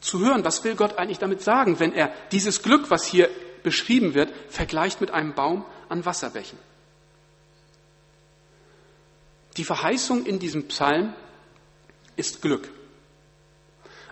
zu 0.00 0.20
hören, 0.20 0.44
was 0.44 0.62
will 0.64 0.76
Gott 0.76 0.98
eigentlich 0.98 1.18
damit 1.18 1.42
sagen, 1.42 1.80
wenn 1.80 1.92
er 1.92 2.12
dieses 2.32 2.62
Glück, 2.62 2.90
was 2.90 3.04
hier 3.04 3.28
beschrieben 3.62 4.14
wird, 4.14 4.32
vergleicht 4.48 5.00
mit 5.00 5.10
einem 5.10 5.34
Baum 5.34 5.64
an 5.88 6.04
Wasserbächen. 6.04 6.58
Die 9.56 9.64
Verheißung 9.64 10.24
in 10.26 10.38
diesem 10.38 10.68
Psalm 10.68 11.14
ist 12.14 12.42
Glück. 12.42 12.68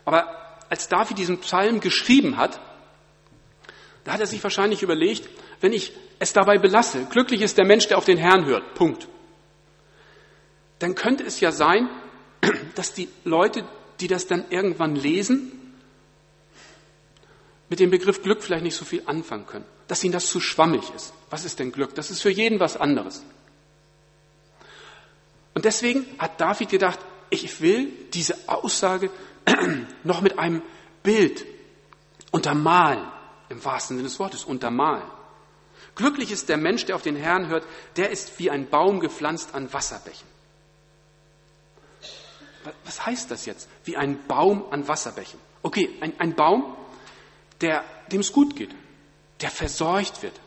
Aber 0.04 0.58
als 0.68 0.88
David 0.88 1.18
diesen 1.18 1.38
Psalm 1.40 1.80
geschrieben 1.80 2.36
hat, 2.36 2.60
da 4.04 4.12
hat 4.12 4.20
er 4.20 4.26
sich 4.26 4.42
wahrscheinlich 4.42 4.82
überlegt, 4.82 5.28
wenn 5.60 5.72
ich 5.72 5.92
es 6.18 6.32
dabei 6.32 6.58
belasse, 6.58 7.06
glücklich 7.10 7.40
ist 7.40 7.58
der 7.58 7.66
Mensch, 7.66 7.88
der 7.88 7.98
auf 7.98 8.04
den 8.04 8.18
Herrn 8.18 8.44
hört, 8.44 8.74
Punkt. 8.74 9.08
Dann 10.78 10.94
könnte 10.94 11.24
es 11.24 11.40
ja 11.40 11.52
sein, 11.52 11.88
dass 12.74 12.92
die 12.92 13.08
Leute, 13.24 13.64
die 14.00 14.08
das 14.08 14.26
dann 14.26 14.44
irgendwann 14.50 14.96
lesen, 14.96 15.52
mit 17.68 17.80
dem 17.80 17.90
Begriff 17.90 18.22
Glück 18.22 18.42
vielleicht 18.42 18.62
nicht 18.62 18.76
so 18.76 18.84
viel 18.84 19.02
anfangen 19.06 19.46
können. 19.46 19.64
Dass 19.88 20.04
ihnen 20.04 20.12
das 20.12 20.26
zu 20.26 20.40
schwammig 20.40 20.92
ist. 20.94 21.12
Was 21.30 21.44
ist 21.44 21.58
denn 21.58 21.72
Glück? 21.72 21.94
Das 21.94 22.10
ist 22.10 22.20
für 22.20 22.30
jeden 22.30 22.60
was 22.60 22.76
anderes. 22.76 23.24
Und 25.54 25.64
deswegen 25.64 26.06
hat 26.18 26.40
David 26.40 26.68
gedacht, 26.68 26.98
ich 27.30 27.60
will 27.60 27.90
diese 28.12 28.36
Aussage 28.46 29.10
noch 30.04 30.20
mit 30.20 30.38
einem 30.38 30.62
Bild 31.02 31.44
untermalen, 32.30 33.06
im 33.48 33.64
wahrsten 33.64 33.96
Sinne 33.96 34.08
des 34.08 34.18
Wortes, 34.18 34.44
untermalen. 34.44 35.04
Glücklich 35.94 36.32
ist 36.32 36.48
der 36.48 36.56
Mensch, 36.56 36.84
der 36.86 36.96
auf 36.96 37.02
den 37.02 37.16
Herrn 37.16 37.48
hört, 37.48 37.64
der 37.96 38.10
ist 38.10 38.38
wie 38.38 38.50
ein 38.50 38.68
Baum 38.68 39.00
gepflanzt 39.00 39.54
an 39.54 39.72
Wasserbächen. 39.72 40.33
Was 42.84 43.04
heißt 43.04 43.30
das 43.30 43.46
jetzt? 43.46 43.68
Wie 43.84 43.96
ein 43.96 44.26
Baum 44.26 44.64
an 44.70 44.86
Wasserbächen. 44.88 45.38
Okay, 45.62 45.96
ein, 46.00 46.18
ein 46.18 46.34
Baum, 46.34 46.76
der, 47.60 47.84
dem 48.10 48.20
es 48.20 48.32
gut 48.32 48.56
geht, 48.56 48.74
der 49.40 49.50
versorgt 49.50 50.22
wird, 50.22 50.38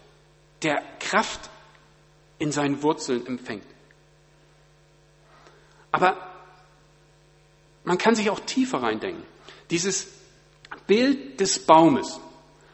der 0.61 0.83
Kraft 0.99 1.49
in 2.39 2.51
seinen 2.51 2.83
Wurzeln 2.83 3.25
empfängt. 3.25 3.65
Aber 5.91 6.15
man 7.83 7.97
kann 7.97 8.15
sich 8.15 8.29
auch 8.29 8.39
tiefer 8.41 8.83
reindenken. 8.83 9.23
Dieses 9.69 10.07
Bild 10.85 11.39
des 11.39 11.65
Baumes, 11.65 12.19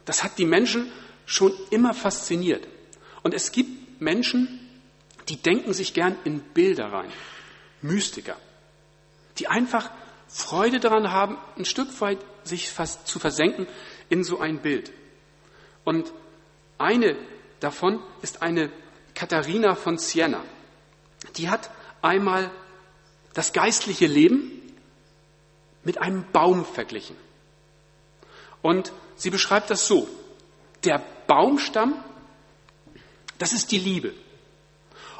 das 0.06 0.24
hat 0.24 0.38
die 0.38 0.46
Menschen 0.46 0.92
schon 1.26 1.54
immer 1.70 1.94
fasziniert. 1.94 2.68
Und 3.22 3.34
es 3.34 3.52
gibt 3.52 4.02
Menschen, 4.02 4.60
die 5.30 5.38
denken 5.38 5.74
sich 5.74 5.94
gern 5.94 6.18
in 6.26 6.40
Bilder 6.42 6.92
rein. 6.92 7.12
Mystiker 7.82 8.38
die 9.38 9.48
einfach 9.48 9.90
Freude 10.28 10.80
daran 10.80 11.12
haben, 11.12 11.38
ein 11.58 11.66
Stück 11.66 12.02
weit 12.02 12.20
sich 12.44 12.70
fast 12.70 13.08
zu 13.08 13.20
versenken 13.20 13.68
in 14.10 14.24
so 14.24 14.40
ein 14.40 14.62
Bild. 14.62 14.92
Und 15.84 16.12
eine 16.78 17.16
davon 17.60 18.02
ist 18.22 18.42
eine 18.42 18.72
Katharina 19.14 19.76
von 19.76 19.98
Siena. 19.98 20.44
Die 21.38 21.50
hat 21.50 21.70
einmal 22.02 22.52
das 23.34 23.54
geistliche 23.54 24.08
Leben 24.08 24.52
mit 25.84 26.00
einem 26.00 26.26
Baum 26.32 26.66
verglichen. 26.66 27.16
Und 28.62 28.92
sie 29.16 29.30
beschreibt 29.30 29.70
das 29.70 29.88
so. 29.88 30.08
Der 30.84 31.02
Baumstamm, 31.28 32.04
das 33.38 33.54
ist 33.54 33.72
die 33.72 33.78
Liebe. 33.78 34.14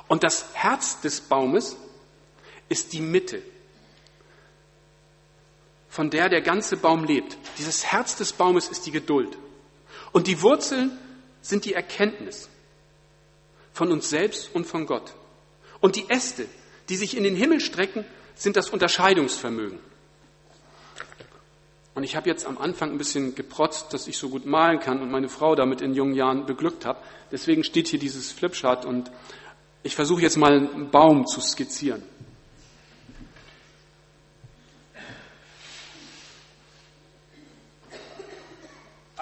Und 0.08 0.24
das 0.24 0.54
Herz 0.54 1.02
des 1.02 1.22
Baumes 1.22 1.78
ist 2.68 2.94
die 2.94 3.02
Mitte 3.02 3.42
von 5.94 6.10
der 6.10 6.28
der 6.28 6.42
ganze 6.42 6.76
Baum 6.76 7.04
lebt. 7.04 7.38
Dieses 7.60 7.86
Herz 7.86 8.16
des 8.16 8.34
Baumes 8.34 8.68
ist 8.68 8.88
die 8.88 8.92
Geduld. 8.92 9.38
Und 10.12 10.26
die 10.26 10.42
Wurzeln 10.42 10.98
sind 11.44 11.66
die 11.66 11.76
Erkenntnis 11.76 12.50
von 13.74 13.92
uns 13.92 14.10
selbst 14.10 14.56
und 14.56 14.66
von 14.66 14.88
Gott. 14.88 15.14
Und 15.82 15.96
die 15.96 16.10
Äste, 16.10 16.48
die 16.90 16.96
sich 16.96 17.16
in 17.16 17.24
den 17.24 17.36
Himmel 17.36 17.60
strecken, 17.60 18.06
sind 18.34 18.56
das 18.56 18.72
Unterscheidungsvermögen. 18.72 19.78
Und 21.94 22.02
ich 22.02 22.16
habe 22.16 22.28
jetzt 22.28 22.48
am 22.48 22.58
Anfang 22.58 22.90
ein 22.90 22.98
bisschen 22.98 23.36
geprotzt, 23.36 23.94
dass 23.94 24.08
ich 24.08 24.18
so 24.18 24.30
gut 24.30 24.48
malen 24.48 24.80
kann 24.80 25.00
und 25.00 25.12
meine 25.12 25.30
Frau 25.30 25.54
damit 25.54 25.82
in 25.82 25.94
jungen 25.94 26.16
Jahren 26.16 26.48
beglückt 26.48 26.88
habe. 26.88 26.98
Deswegen 27.32 27.64
steht 27.64 27.88
hier 27.88 28.00
dieses 28.00 28.32
Flipchart 28.32 28.84
und 28.84 29.12
ich 29.84 29.96
versuche 29.96 30.24
jetzt 30.24 30.38
mal 30.38 30.54
einen 30.54 30.90
Baum 30.90 31.28
zu 31.28 31.40
skizzieren. 31.40 32.02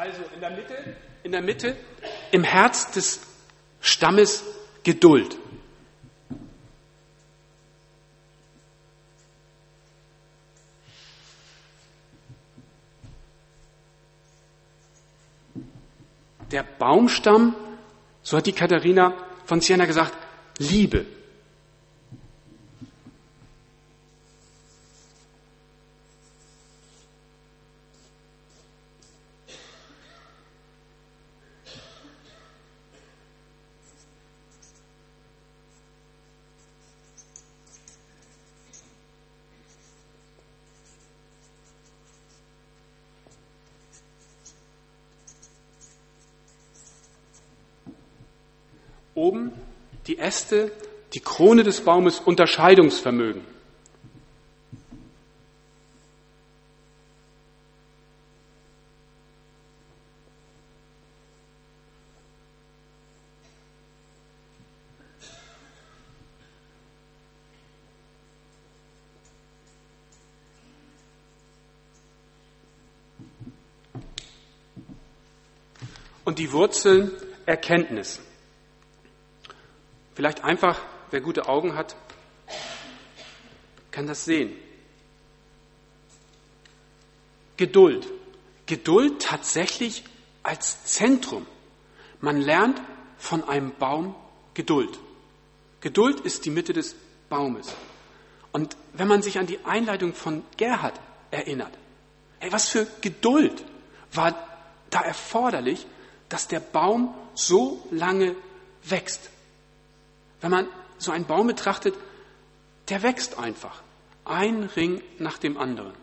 Also 0.01 0.24
in 0.34 0.41
der 0.41 0.50
Mitte, 0.50 0.96
in 1.22 1.31
der 1.31 1.41
Mitte, 1.43 1.77
im 2.31 2.43
Herz 2.43 2.89
des 2.89 3.20
Stammes 3.81 4.43
Geduld. 4.81 5.38
Der 16.51 16.63
Baumstamm, 16.63 17.55
so 18.24 18.38
hat 18.38 18.48
die 18.48 18.53
Katharina 18.53 19.13
von 19.46 19.62
Siena 19.62 19.86
gesagt, 19.86 20.17
Liebe. 20.58 21.05
Oben 49.22 49.51
die 50.32 50.38
Äste, 50.38 50.72
die 51.14 51.20
Krone 51.20 51.64
des 51.64 51.82
Baumes 51.82 52.20
Unterscheidungsvermögen. 52.20 53.42
Und 76.24 76.40
die 76.40 76.54
Wurzeln 76.54 77.12
Erkenntnis. 77.46 78.22
Vielleicht 80.15 80.44
einfach, 80.44 80.82
wer 81.12 81.22
gute 81.22 81.48
Augen 81.48 81.75
hat, 81.75 81.96
kann 83.91 84.08
das 84.08 84.25
sehen. 84.25 84.53
Geduld. 87.58 88.08
Geduld 88.65 89.22
tatsächlich 89.22 90.03
als 90.44 90.86
Zentrum. 90.86 91.46
Man 92.20 92.41
lernt 92.41 92.82
von 93.18 93.44
einem 93.44 93.74
Baum 93.77 94.15
Geduld. 94.53 94.98
Geduld 95.82 96.22
ist 96.22 96.46
die 96.46 96.50
Mitte 96.50 96.74
des 96.74 96.96
Baumes. 97.30 97.74
Und 98.51 98.75
wenn 98.94 99.08
man 99.08 99.22
sich 99.22 99.39
an 99.39 99.48
die 99.48 99.63
Einleitung 99.65 100.13
von 100.13 100.44
Gerhard 100.58 101.00
erinnert, 101.32 101.74
hey, 102.39 102.52
was 102.52 102.69
für 102.69 102.86
Geduld 103.02 103.63
war 104.13 104.36
da 104.89 105.02
erforderlich, 105.02 105.86
dass 106.30 106.47
der 106.47 106.60
Baum 106.60 107.13
so 107.34 107.86
lange 107.91 108.36
wächst. 108.84 109.30
Wenn 110.41 110.51
man 110.51 110.67
so 110.97 111.12
einen 111.12 111.25
Baum 111.25 111.47
betrachtet, 111.47 111.95
der 112.89 113.04
wächst 113.04 113.38
einfach. 113.38 113.82
Ein 114.25 114.63
Ring 114.75 115.01
nach 115.17 115.38
dem 115.38 115.58
anderen. 115.58 115.93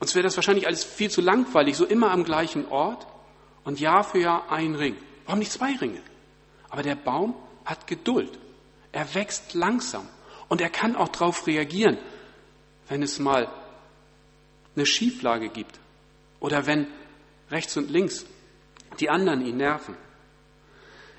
Uns 0.00 0.14
wäre 0.14 0.24
das 0.24 0.36
wahrscheinlich 0.36 0.66
alles 0.66 0.84
viel 0.84 1.10
zu 1.10 1.20
langweilig, 1.20 1.76
so 1.76 1.86
immer 1.86 2.10
am 2.10 2.24
gleichen 2.24 2.66
Ort 2.68 3.06
und 3.64 3.80
Jahr 3.80 4.04
für 4.04 4.18
Jahr 4.18 4.50
ein 4.50 4.74
Ring. 4.74 4.96
Warum 5.24 5.38
nicht 5.38 5.52
zwei 5.52 5.74
Ringe? 5.76 6.02
Aber 6.68 6.82
der 6.82 6.96
Baum 6.96 7.34
hat 7.64 7.86
Geduld. 7.86 8.38
Er 8.92 9.14
wächst 9.14 9.54
langsam 9.54 10.08
und 10.48 10.60
er 10.60 10.70
kann 10.70 10.96
auch 10.96 11.08
darauf 11.08 11.46
reagieren, 11.46 11.98
wenn 12.88 13.02
es 13.02 13.18
mal 13.18 13.48
eine 14.76 14.86
Schieflage 14.86 15.48
gibt 15.48 15.78
oder 16.40 16.66
wenn 16.66 16.86
rechts 17.50 17.76
und 17.76 17.90
links 17.90 18.26
die 19.00 19.08
anderen 19.08 19.44
ihn 19.44 19.56
nerven. 19.56 19.96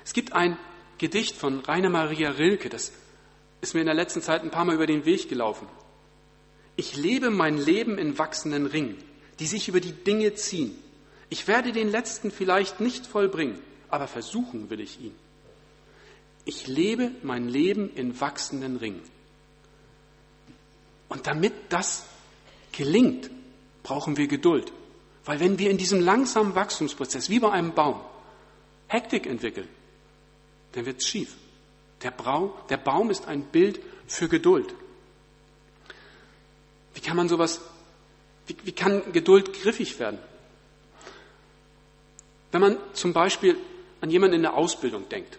Es 0.04 0.12
gibt 0.12 0.32
ein 0.32 0.56
Gedicht 0.98 1.36
von 1.36 1.60
Rainer 1.60 1.90
Maria 1.90 2.30
Rilke, 2.30 2.68
das 2.68 2.92
ist 3.60 3.74
mir 3.74 3.80
in 3.80 3.86
der 3.86 3.94
letzten 3.94 4.22
Zeit 4.22 4.42
ein 4.42 4.50
paar 4.50 4.64
Mal 4.64 4.74
über 4.74 4.86
den 4.86 5.04
Weg 5.04 5.28
gelaufen. 5.28 5.68
Ich 6.76 6.96
lebe 6.96 7.30
mein 7.30 7.58
Leben 7.58 7.98
in 7.98 8.18
wachsenden 8.18 8.66
Ringen, 8.66 8.96
die 9.38 9.46
sich 9.46 9.68
über 9.68 9.80
die 9.80 9.92
Dinge 9.92 10.34
ziehen. 10.34 10.76
Ich 11.28 11.48
werde 11.48 11.72
den 11.72 11.90
letzten 11.90 12.30
vielleicht 12.30 12.80
nicht 12.80 13.06
vollbringen, 13.06 13.58
aber 13.88 14.06
versuchen 14.06 14.70
will 14.70 14.80
ich 14.80 15.00
ihn. 15.00 15.14
Ich 16.44 16.66
lebe 16.66 17.10
mein 17.22 17.48
Leben 17.48 17.90
in 17.94 18.20
wachsenden 18.20 18.76
Ringen. 18.76 19.02
Und 21.08 21.26
damit 21.26 21.52
das 21.70 22.04
gelingt, 22.72 23.30
brauchen 23.82 24.16
wir 24.16 24.28
Geduld. 24.28 24.72
Weil 25.24 25.40
wenn 25.40 25.58
wir 25.58 25.70
in 25.70 25.78
diesem 25.78 26.00
langsamen 26.00 26.54
Wachstumsprozess, 26.54 27.30
wie 27.30 27.40
bei 27.40 27.50
einem 27.50 27.74
Baum, 27.74 28.00
Hektik 28.86 29.26
entwickeln, 29.26 29.68
dann 30.76 30.84
wird 30.84 31.00
es 31.00 31.08
schief. 31.08 31.34
Der, 32.02 32.10
Brau, 32.10 32.54
der 32.68 32.76
Baum 32.76 33.10
ist 33.10 33.26
ein 33.26 33.44
Bild 33.44 33.80
für 34.06 34.28
Geduld. 34.28 34.74
Wie 36.92 37.00
kann 37.00 37.16
man 37.16 37.30
sowas, 37.30 37.62
wie, 38.46 38.56
wie 38.62 38.72
kann 38.72 39.10
Geduld 39.12 39.54
griffig 39.54 39.98
werden? 39.98 40.18
Wenn 42.52 42.60
man 42.60 42.76
zum 42.92 43.14
Beispiel 43.14 43.56
an 44.02 44.10
jemanden 44.10 44.36
in 44.36 44.42
der 44.42 44.54
Ausbildung 44.54 45.08
denkt, 45.08 45.38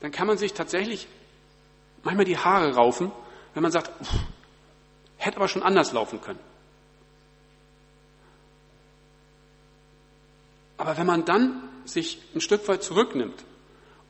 dann 0.00 0.10
kann 0.10 0.26
man 0.26 0.36
sich 0.36 0.52
tatsächlich 0.52 1.06
manchmal 2.02 2.24
die 2.24 2.38
Haare 2.38 2.74
raufen, 2.74 3.12
wenn 3.54 3.62
man 3.62 3.70
sagt, 3.70 3.88
pff, 4.04 4.14
hätte 5.16 5.36
aber 5.36 5.46
schon 5.46 5.62
anders 5.62 5.92
laufen 5.92 6.20
können. 6.20 6.40
Aber 10.76 10.96
wenn 10.96 11.06
man 11.06 11.24
dann 11.24 11.68
sich 11.84 12.20
ein 12.34 12.40
Stück 12.40 12.66
weit 12.66 12.82
zurücknimmt 12.82 13.44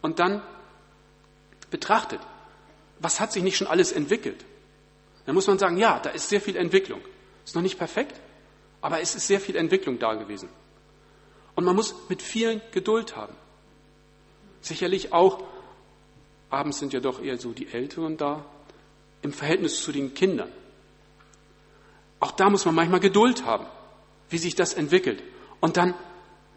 und 0.02 0.18
dann 0.18 0.42
betrachtet, 1.70 2.20
was 2.98 3.20
hat 3.20 3.32
sich 3.32 3.42
nicht 3.42 3.56
schon 3.56 3.66
alles 3.66 3.92
entwickelt, 3.92 4.44
dann 5.24 5.34
muss 5.34 5.46
man 5.46 5.58
sagen, 5.58 5.76
ja, 5.76 5.98
da 6.00 6.10
ist 6.10 6.28
sehr 6.28 6.40
viel 6.40 6.56
Entwicklung. 6.56 7.00
Ist 7.44 7.54
noch 7.54 7.62
nicht 7.62 7.78
perfekt, 7.78 8.20
aber 8.80 9.00
es 9.00 9.14
ist 9.14 9.26
sehr 9.26 9.40
viel 9.40 9.56
Entwicklung 9.56 9.98
da 9.98 10.14
gewesen. 10.14 10.48
Und 11.54 11.64
man 11.64 11.76
muss 11.76 11.94
mit 12.08 12.22
vielen 12.22 12.60
Geduld 12.72 13.16
haben. 13.16 13.34
Sicherlich 14.60 15.12
auch, 15.12 15.44
abends 16.50 16.78
sind 16.78 16.92
ja 16.92 17.00
doch 17.00 17.22
eher 17.22 17.38
so 17.38 17.52
die 17.52 17.68
Älteren 17.68 18.16
da, 18.16 18.44
im 19.22 19.32
Verhältnis 19.32 19.82
zu 19.82 19.92
den 19.92 20.14
Kindern. 20.14 20.50
Auch 22.20 22.32
da 22.32 22.50
muss 22.50 22.64
man 22.64 22.74
manchmal 22.74 23.00
Geduld 23.00 23.44
haben, 23.44 23.66
wie 24.30 24.38
sich 24.38 24.54
das 24.54 24.74
entwickelt. 24.74 25.22
Und 25.60 25.76
dann 25.76 25.94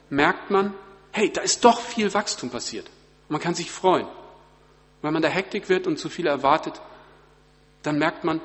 merkt 0.10 0.51
man, 0.51 0.73
hey, 1.12 1.31
da 1.31 1.41
ist 1.41 1.65
doch 1.65 1.79
viel 1.79 2.13
Wachstum 2.13 2.49
passiert. 2.49 2.89
Und 3.27 3.33
man 3.33 3.41
kann 3.41 3.55
sich 3.55 3.71
freuen. 3.71 4.07
wenn 5.01 5.13
man 5.13 5.21
da 5.21 5.29
Hektik 5.29 5.69
wird 5.69 5.88
und 5.88 5.97
zu 5.97 6.09
viel 6.09 6.25
erwartet, 6.25 6.81
dann 7.83 7.99
merkt 7.99 8.23
man, 8.23 8.41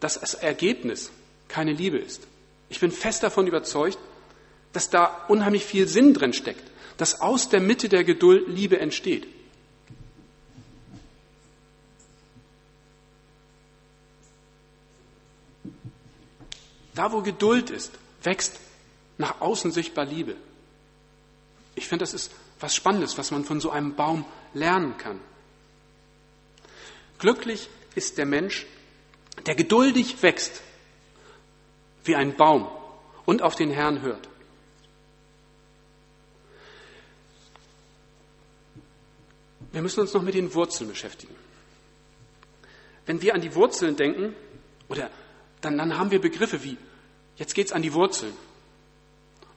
dass 0.00 0.18
das 0.18 0.34
Ergebnis 0.34 1.12
keine 1.48 1.72
Liebe 1.72 1.98
ist. 1.98 2.26
Ich 2.68 2.80
bin 2.80 2.90
fest 2.90 3.22
davon 3.22 3.46
überzeugt, 3.46 3.98
dass 4.72 4.90
da 4.90 5.24
unheimlich 5.28 5.64
viel 5.64 5.86
Sinn 5.86 6.12
drin 6.12 6.32
steckt, 6.32 6.70
dass 6.96 7.20
aus 7.20 7.48
der 7.48 7.60
Mitte 7.60 7.88
der 7.88 8.04
Geduld 8.04 8.48
Liebe 8.48 8.80
entsteht. 8.80 9.26
Da, 16.94 17.12
wo 17.12 17.20
Geduld 17.20 17.70
ist, 17.70 17.92
wächst 18.22 18.58
nach 19.18 19.40
außen 19.40 19.70
sichtbar 19.70 20.06
Liebe. 20.06 20.34
Ich 21.74 21.86
finde, 21.86 22.02
das 22.02 22.14
ist 22.14 22.32
was 22.60 22.74
Spannendes, 22.74 23.18
was 23.18 23.30
man 23.30 23.44
von 23.44 23.60
so 23.60 23.70
einem 23.70 23.94
Baum 23.94 24.24
lernen 24.54 24.96
kann. 24.96 25.20
Glücklich 27.18 27.68
ist 27.94 28.18
der 28.18 28.26
Mensch, 28.26 28.66
der 29.46 29.54
geduldig 29.54 30.22
wächst 30.22 30.62
wie 32.04 32.16
ein 32.16 32.36
Baum 32.36 32.68
und 33.24 33.42
auf 33.42 33.54
den 33.54 33.70
Herrn 33.70 34.02
hört. 34.02 34.28
Wir 39.72 39.82
müssen 39.82 40.00
uns 40.00 40.14
noch 40.14 40.22
mit 40.22 40.34
den 40.34 40.54
Wurzeln 40.54 40.88
beschäftigen. 40.88 41.34
Wenn 43.04 43.20
wir 43.20 43.34
an 43.34 43.40
die 43.40 43.54
Wurzeln 43.54 43.96
denken, 43.96 44.34
oder 44.88 45.10
dann, 45.60 45.76
dann 45.76 45.98
haben 45.98 46.10
wir 46.10 46.20
Begriffe 46.20 46.62
wie, 46.64 46.78
jetzt 47.36 47.54
geht's 47.54 47.72
an 47.72 47.82
die 47.82 47.92
Wurzeln. 47.92 48.32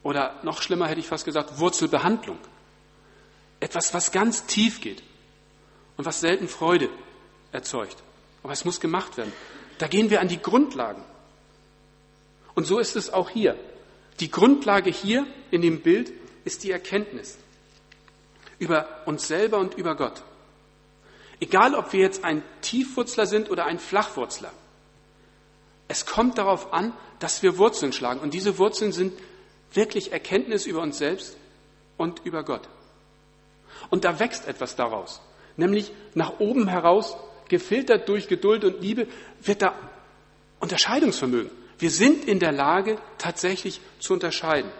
Oder 0.03 0.39
noch 0.43 0.62
schlimmer 0.62 0.88
hätte 0.88 0.99
ich 0.99 1.07
fast 1.07 1.25
gesagt, 1.25 1.59
Wurzelbehandlung. 1.59 2.38
Etwas, 3.60 3.93
was 3.93 4.12
ganz 4.12 4.45
tief 4.45 4.82
geht 4.82 5.04
und 5.98 6.06
was 6.06 6.22
selten 6.22 6.48
Freude 6.48 6.89
erzeugt. 7.52 7.98
Aber 8.43 8.54
es 8.54 8.65
muss 8.65 8.80
gemacht 8.80 9.17
werden. 9.17 9.34
Da 9.78 9.88
gehen 9.88 10.10
wir 10.10 10.22
an 10.22 10.28
die 10.28 10.41
Grundlagen. 10.41 11.04
Und 12.56 12.65
so 12.65 12.80
ist 12.80 12.95
es 12.95 13.12
auch 13.12 13.30
hier. 13.30 13.58
Die 14.19 14.32
Grundlage 14.32 14.89
hier 14.91 15.28
in 15.52 15.62
dem 15.62 15.82
Bild 15.82 16.12
ist 16.45 16.63
die 16.63 16.72
Erkenntnis 16.72 17.38
über 18.60 19.04
uns 19.06 19.28
selber 19.28 19.58
und 19.58 19.76
über 19.76 19.95
Gott. 19.95 20.24
Egal, 21.39 21.74
ob 21.74 21.93
wir 21.93 22.02
jetzt 22.02 22.26
ein 22.26 22.43
Tiefwurzler 22.62 23.26
sind 23.26 23.50
oder 23.50 23.65
ein 23.65 23.80
Flachwurzler. 23.80 24.52
Es 25.88 26.06
kommt 26.06 26.38
darauf 26.38 26.74
an, 26.74 26.93
dass 27.19 27.41
wir 27.41 27.58
Wurzeln 27.58 27.93
schlagen. 27.93 28.19
Und 28.19 28.34
diese 28.34 28.58
Wurzeln 28.58 28.91
sind 28.91 29.17
wirklich 29.74 30.12
Erkenntnis 30.12 30.65
über 30.65 30.82
uns 30.82 30.98
selbst 30.98 31.38
und 31.98 32.19
über 32.26 32.43
Gott. 32.43 32.67
Und 33.89 34.06
da 34.06 34.20
wächst 34.20 34.48
etwas 34.48 34.76
daraus. 34.76 35.22
Nämlich 35.58 35.92
nach 36.13 36.39
oben 36.39 36.68
heraus, 36.68 37.18
gefiltert 37.48 38.08
durch 38.08 38.28
Geduld 38.28 38.63
und 38.63 38.82
Liebe, 38.82 39.08
wird 39.42 39.62
da 39.62 39.74
Unterscheidungsvermögen. 40.60 41.52
Wir 41.78 41.92
sind 41.92 42.26
in 42.26 42.39
der 42.39 42.52
Lage, 42.52 42.98
tatsächlich 43.18 43.82
zu 44.00 44.13
unterscheiden. 44.13 44.72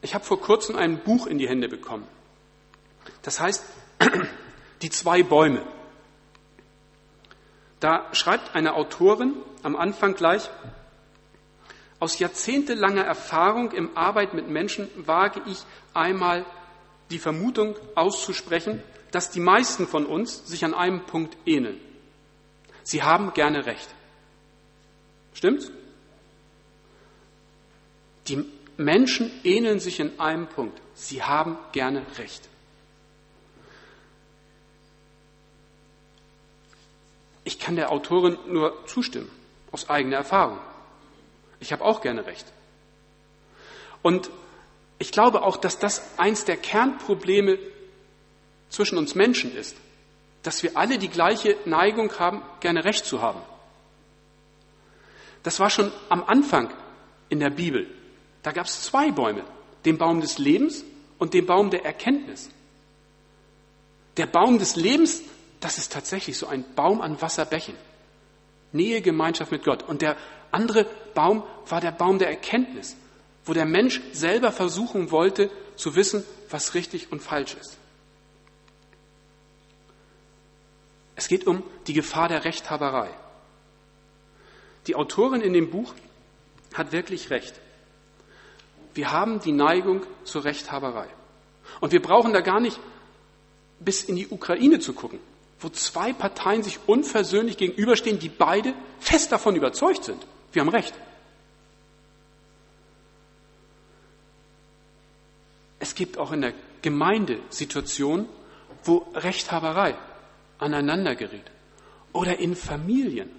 Ich 0.00 0.14
habe 0.14 0.24
vor 0.24 0.40
kurzem 0.40 0.76
ein 0.76 0.98
Buch 1.02 1.26
in 1.26 1.38
die 1.38 1.48
Hände 1.48 1.68
bekommen. 1.68 2.06
Das 3.22 3.40
heißt, 3.40 3.64
die 4.82 4.90
zwei 4.90 5.22
Bäume. 5.22 5.62
Da 7.80 8.06
schreibt 8.12 8.54
eine 8.54 8.74
Autorin 8.74 9.34
am 9.62 9.76
Anfang 9.76 10.14
gleich, 10.14 10.48
aus 12.00 12.18
jahrzehntelanger 12.18 13.04
Erfahrung 13.04 13.72
im 13.72 13.96
Arbeit 13.96 14.34
mit 14.34 14.48
Menschen 14.48 14.88
wage 14.96 15.42
ich 15.46 15.58
einmal 15.94 16.44
die 17.10 17.18
Vermutung 17.18 17.76
auszusprechen, 17.94 18.82
dass 19.10 19.30
die 19.30 19.40
meisten 19.40 19.86
von 19.86 20.06
uns 20.06 20.46
sich 20.46 20.64
an 20.64 20.74
einem 20.74 21.04
Punkt 21.06 21.36
ähneln. 21.46 21.80
Sie 22.82 23.02
haben 23.02 23.32
gerne 23.34 23.66
Recht. 23.66 23.88
Stimmt's? 25.34 25.70
Die 28.28 28.44
Menschen 28.76 29.30
ähneln 29.44 29.80
sich 29.80 30.00
in 30.00 30.20
einem 30.20 30.46
Punkt. 30.46 30.80
Sie 30.94 31.22
haben 31.22 31.56
gerne 31.72 32.04
Recht. 32.18 32.48
Ich 37.44 37.58
kann 37.58 37.76
der 37.76 37.90
Autorin 37.90 38.36
nur 38.46 38.86
zustimmen, 38.86 39.30
aus 39.72 39.88
eigener 39.88 40.18
Erfahrung. 40.18 40.58
Ich 41.60 41.72
habe 41.72 41.84
auch 41.84 42.00
gerne 42.00 42.26
Recht. 42.26 42.46
Und 44.02 44.30
ich 44.98 45.12
glaube 45.12 45.42
auch, 45.42 45.56
dass 45.56 45.78
das 45.78 46.18
eins 46.18 46.44
der 46.44 46.56
Kernprobleme 46.56 47.58
zwischen 48.68 48.98
uns 48.98 49.14
Menschen 49.14 49.54
ist, 49.56 49.76
dass 50.42 50.62
wir 50.62 50.76
alle 50.76 50.98
die 50.98 51.08
gleiche 51.08 51.56
Neigung 51.64 52.18
haben, 52.18 52.42
gerne 52.60 52.84
Recht 52.84 53.04
zu 53.04 53.22
haben. 53.22 53.40
Das 55.42 55.60
war 55.60 55.70
schon 55.70 55.92
am 56.08 56.24
Anfang 56.24 56.72
in 57.28 57.40
der 57.40 57.50
Bibel. 57.50 57.86
Da 58.42 58.52
gab 58.52 58.66
es 58.66 58.82
zwei 58.82 59.10
Bäume, 59.10 59.44
den 59.84 59.98
Baum 59.98 60.20
des 60.20 60.38
Lebens 60.38 60.84
und 61.18 61.34
den 61.34 61.46
Baum 61.46 61.70
der 61.70 61.84
Erkenntnis. 61.84 62.50
Der 64.16 64.26
Baum 64.26 64.58
des 64.58 64.76
Lebens 64.76 65.22
das 65.60 65.78
ist 65.78 65.92
tatsächlich 65.92 66.38
so 66.38 66.46
ein 66.46 66.64
Baum 66.74 67.00
an 67.00 67.20
Wasserbächen. 67.20 67.74
Nähe, 68.72 69.00
Gemeinschaft 69.00 69.50
mit 69.50 69.64
Gott. 69.64 69.82
Und 69.82 70.02
der 70.02 70.16
andere 70.50 70.86
Baum 71.14 71.42
war 71.66 71.80
der 71.80 71.92
Baum 71.92 72.18
der 72.18 72.28
Erkenntnis, 72.28 72.96
wo 73.44 73.52
der 73.52 73.66
Mensch 73.66 74.00
selber 74.12 74.52
versuchen 74.52 75.10
wollte 75.10 75.50
zu 75.76 75.94
wissen, 75.94 76.24
was 76.50 76.74
richtig 76.74 77.12
und 77.12 77.20
falsch 77.20 77.56
ist. 77.60 77.76
Es 81.16 81.28
geht 81.28 81.46
um 81.46 81.62
die 81.86 81.94
Gefahr 81.94 82.28
der 82.28 82.44
Rechthaberei. 82.44 83.10
Die 84.86 84.94
Autorin 84.94 85.40
in 85.40 85.52
dem 85.52 85.70
Buch 85.70 85.94
hat 86.74 86.92
wirklich 86.92 87.30
recht. 87.30 87.54
Wir 88.94 89.12
haben 89.12 89.40
die 89.40 89.52
Neigung 89.52 90.02
zur 90.24 90.44
Rechthaberei. 90.44 91.08
Und 91.80 91.92
wir 91.92 92.00
brauchen 92.00 92.32
da 92.32 92.40
gar 92.40 92.60
nicht 92.60 92.78
bis 93.80 94.04
in 94.04 94.16
die 94.16 94.28
Ukraine 94.28 94.78
zu 94.78 94.92
gucken 94.92 95.20
wo 95.60 95.68
zwei 95.68 96.12
Parteien 96.12 96.62
sich 96.62 96.78
unversöhnlich 96.86 97.56
gegenüberstehen, 97.56 98.18
die 98.18 98.28
beide 98.28 98.74
fest 99.00 99.32
davon 99.32 99.56
überzeugt 99.56 100.04
sind. 100.04 100.24
Wir 100.58 100.62
haben 100.62 100.70
Recht. 100.70 100.92
Es 105.78 105.94
gibt 105.94 106.18
auch 106.18 106.32
in 106.32 106.40
der 106.40 106.52
Gemeinde 106.82 107.38
Situationen, 107.48 108.26
wo 108.82 109.06
Rechthaberei 109.14 109.94
aneinander 110.58 111.14
gerät. 111.14 111.48
Oder 112.12 112.40
in 112.40 112.56
Familien. 112.56 113.30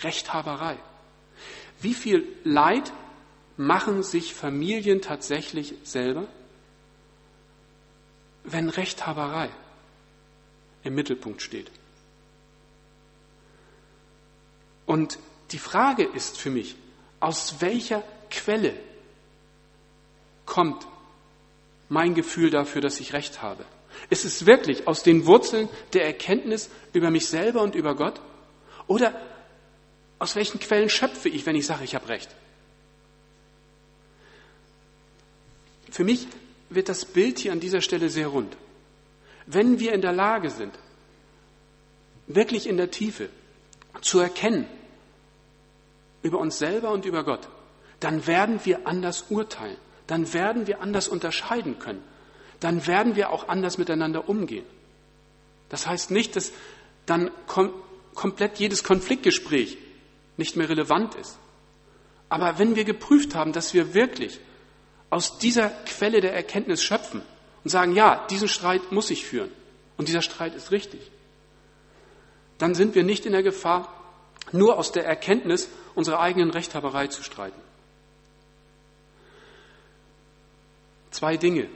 Rechthaberei. 0.00 0.76
Wie 1.80 1.94
viel 1.94 2.36
Leid 2.44 2.92
machen 3.56 4.02
sich 4.02 4.34
Familien 4.34 5.00
tatsächlich 5.00 5.74
selber, 5.84 6.28
wenn 8.44 8.68
Rechthaberei 8.68 9.48
im 10.82 10.94
Mittelpunkt 10.94 11.40
steht. 11.40 11.70
Und 14.84 15.18
die 15.50 15.58
Frage 15.58 16.04
ist 16.04 16.38
für 16.38 16.50
mich, 16.50 16.76
aus 17.20 17.56
welcher 17.60 18.02
Quelle 18.30 18.74
kommt 20.44 20.86
mein 21.88 22.14
Gefühl 22.14 22.50
dafür, 22.50 22.80
dass 22.80 23.00
ich 23.00 23.12
recht 23.12 23.42
habe? 23.42 23.64
Ist 24.10 24.24
es 24.24 24.46
wirklich 24.46 24.86
aus 24.86 25.02
den 25.02 25.26
Wurzeln 25.26 25.68
der 25.92 26.04
Erkenntnis 26.04 26.70
über 26.92 27.10
mich 27.10 27.26
selber 27.26 27.62
und 27.62 27.74
über 27.74 27.96
Gott? 27.96 28.20
Oder 28.86 29.20
aus 30.18 30.36
welchen 30.36 30.60
Quellen 30.60 30.88
schöpfe 30.88 31.28
ich, 31.28 31.46
wenn 31.46 31.56
ich 31.56 31.66
sage, 31.66 31.84
ich 31.84 31.94
habe 31.94 32.08
recht? 32.08 32.28
Für 35.90 36.04
mich 36.04 36.26
wird 36.68 36.88
das 36.88 37.04
Bild 37.04 37.38
hier 37.38 37.52
an 37.52 37.60
dieser 37.60 37.80
Stelle 37.80 38.10
sehr 38.10 38.28
rund. 38.28 38.56
Wenn 39.46 39.80
wir 39.80 39.92
in 39.94 40.02
der 40.02 40.12
Lage 40.12 40.50
sind, 40.50 40.78
wirklich 42.26 42.66
in 42.66 42.76
der 42.76 42.90
Tiefe 42.90 43.30
zu 44.02 44.20
erkennen 44.20 44.66
über 46.22 46.38
uns 46.38 46.58
selber 46.58 46.90
und 46.90 47.04
über 47.04 47.24
Gott, 47.24 47.48
dann 48.00 48.26
werden 48.26 48.60
wir 48.64 48.86
anders 48.86 49.26
urteilen, 49.30 49.76
dann 50.06 50.32
werden 50.32 50.66
wir 50.66 50.80
anders 50.80 51.08
unterscheiden 51.08 51.78
können, 51.78 52.02
dann 52.60 52.86
werden 52.86 53.16
wir 53.16 53.30
auch 53.30 53.48
anders 53.48 53.78
miteinander 53.78 54.28
umgehen. 54.28 54.66
Das 55.68 55.86
heißt 55.86 56.10
nicht, 56.10 56.36
dass 56.36 56.52
dann 57.06 57.30
kom 57.46 57.72
komplett 58.14 58.58
jedes 58.58 58.82
Konfliktgespräch 58.82 59.78
nicht 60.36 60.56
mehr 60.56 60.68
relevant 60.68 61.14
ist. 61.14 61.38
Aber 62.28 62.58
wenn 62.58 62.74
wir 62.74 62.84
geprüft 62.84 63.36
haben, 63.36 63.52
dass 63.52 63.74
wir 63.74 63.94
wirklich 63.94 64.40
aus 65.08 65.38
dieser 65.38 65.70
Quelle 65.86 66.20
der 66.20 66.34
Erkenntnis 66.34 66.82
schöpfen, 66.82 67.22
und 67.64 67.70
sagen, 67.70 67.94
ja, 67.94 68.26
diesen 68.30 68.48
Streit 68.48 68.92
muss 68.92 69.10
ich 69.10 69.26
führen 69.26 69.50
und 69.96 70.08
dieser 70.08 70.22
Streit 70.22 70.54
ist 70.54 70.70
richtig, 70.70 71.00
dann 72.58 72.74
sind 72.74 72.94
wir 72.94 73.04
nicht 73.04 73.26
in 73.26 73.32
der 73.32 73.42
Gefahr, 73.42 73.92
nur 74.52 74.78
aus 74.78 74.92
der 74.92 75.04
Erkenntnis 75.04 75.68
unserer 75.94 76.20
eigenen 76.20 76.50
Rechthaberei 76.50 77.08
zu 77.08 77.22
streiten. 77.22 77.60
Zwei 81.10 81.36
Dinge 81.36 81.68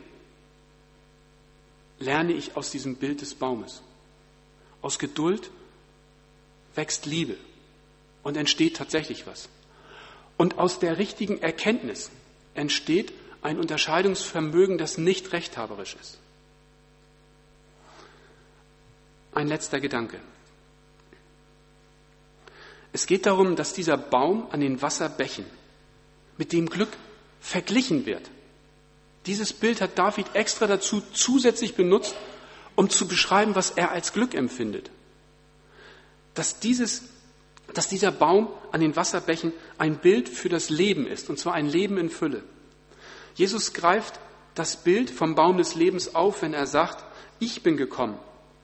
lerne 1.99 2.33
ich 2.33 2.57
aus 2.57 2.71
diesem 2.71 2.97
Bild 2.97 3.21
des 3.21 3.35
Baumes. 3.35 3.83
Aus 4.83 4.99
Geduld 4.99 5.51
wächst 6.75 7.07
Liebe 7.07 7.37
und 8.23 8.37
entsteht 8.37 8.77
tatsächlich 8.77 9.27
was. 9.27 9.49
Und 10.37 10.59
aus 10.59 10.79
der 10.79 10.99
richtigen 10.99 11.41
Erkenntnis 11.41 12.11
entsteht 12.55 13.13
ein 13.43 13.59
Unterscheidungsvermögen, 13.59 14.79
das 14.79 14.99
nicht 14.99 15.33
rechthaberisch 15.33 15.97
ist. 16.01 16.19
Ein 19.35 19.49
letzter 19.49 19.81
Gedanke. 19.81 20.21
Es 22.93 23.07
geht 23.07 23.27
darum, 23.27 23.57
dass 23.57 23.73
dieser 23.73 23.97
Baum 23.97 24.47
an 24.51 24.61
den 24.61 24.83
Wasserbächen 24.83 25.47
mit 26.37 26.53
dem 26.53 26.69
Glück 26.69 26.91
verglichen 27.41 28.07
wird. 28.07 28.31
Dieses 29.27 29.53
Bild 29.53 29.81
hat 29.81 29.99
David 29.99 30.27
extra 30.35 30.67
dazu 30.67 31.03
zusätzlich 31.13 31.75
benutzt, 31.75 32.15
um 32.75 32.91
zu 32.91 33.07
beschreiben, 33.07 33.55
was 33.55 33.71
er 33.71 33.93
als 33.93 34.13
Glück 34.13 34.35
empfindet. 34.35 34.91
Dass, 36.35 36.61
dieses, 36.61 37.05
dass 37.75 37.89
dieser 37.89 38.11
Baum 38.11 38.49
an 38.73 38.81
den 38.81 38.97
Wasserbächen 38.97 39.53
ein 39.79 39.99
Bild 39.99 40.29
für 40.29 40.49
das 40.49 40.71
Leben 40.71 41.07
ist, 41.07 41.31
und 41.31 41.39
zwar 41.39 41.55
ein 41.55 41.67
Leben 41.67 41.99
in 41.99 42.11
Fülle. 42.11 42.43
Jesus 43.35 43.73
greift 43.73 44.19
das 44.55 44.77
Bild 44.77 45.11
vom 45.11 45.35
Baum 45.35 45.59
des 45.59 45.75
Lebens 45.75 46.15
auf, 46.15 46.43
wenn 46.43 46.55
er 46.55 46.67
sagt, 46.67 47.05
ich 47.39 47.63
bin 47.63 47.77
gekommen, 47.77 48.19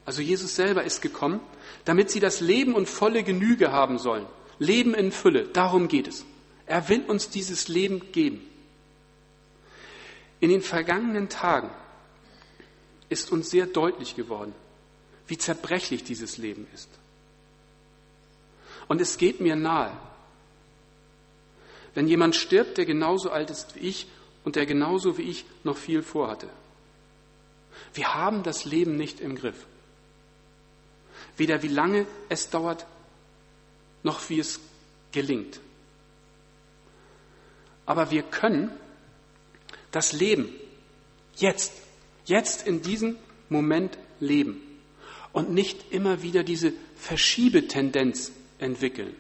Also 0.09 0.23
Jesus 0.23 0.57
selber 0.57 0.85
ist 0.85 1.03
gekommen, 1.03 1.39
damit 1.85 2.11
sie 2.11 2.19
das 2.19 2.41
Leben 2.41 2.75
und 2.75 2.89
volle 2.89 3.23
Genüge 3.23 3.73
haben 3.73 3.99
sollen. 3.99 4.25
Leben 4.59 4.95
in 4.95 5.13
Fülle, 5.13 5.49
darum 5.49 5.87
geht 5.87 6.09
es. 6.09 6.25
Er 6.65 6.89
will 6.89 7.03
uns 7.03 7.29
dieses 7.29 7.69
Leben 7.69 8.11
geben. 8.11 8.41
In 10.41 10.49
den 10.49 10.63
vergangenen 10.63 11.29
Tagen 11.29 11.69
ist 13.11 13.31
uns 13.31 13.51
sehr 13.51 13.67
deutlich 13.67 14.17
geworden, 14.17 14.55
wie 15.27 15.37
zerbrechlich 15.37 16.05
dieses 16.05 16.39
Leben 16.39 16.67
ist. 16.73 16.89
Und 18.89 19.03
es 19.03 19.19
geht 19.19 19.43
mir 19.43 19.57
nahe, 19.57 19.93
wenn 21.93 22.09
jemand 22.09 22.35
stirbt, 22.35 22.79
der 22.79 22.87
genauso 22.87 23.31
alt 23.31 23.51
ist 23.51 23.75
wie 23.75 23.81
ich 23.81 24.07
und 24.43 24.57
der 24.57 24.65
genauso 24.65 25.19
wie 25.19 25.25
ich 25.25 25.45
noch 25.65 25.77
viel 25.77 26.01
vorhatte. 26.01 26.49
Wir 27.93 28.15
haben 28.15 28.43
das 28.43 28.65
Leben 28.65 28.97
nicht 28.97 29.21
im 29.21 29.35
Griff. 29.35 29.67
Weder 31.39 31.63
wie 31.63 31.69
lange 31.69 32.07
es 32.29 32.51
dauert, 32.51 32.87
noch 34.03 34.29
wie 34.29 34.39
es 34.39 34.61
gelingt. 35.13 35.61
Aber 37.87 38.11
wir 38.11 38.23
können 38.23 38.71
das 39.91 40.13
Leben 40.13 40.51
jetzt, 41.37 41.73
jetzt 42.27 42.67
in 42.67 42.83
diesem 42.83 43.17
Moment 43.49 43.97
leben 44.21 44.61
und 45.33 45.51
nicht 45.51 45.93
immer 45.93 46.23
wieder 46.23 46.43
diese 46.43 46.73
Verschiebetendenz 46.97 48.33
entwickeln. 48.59 49.15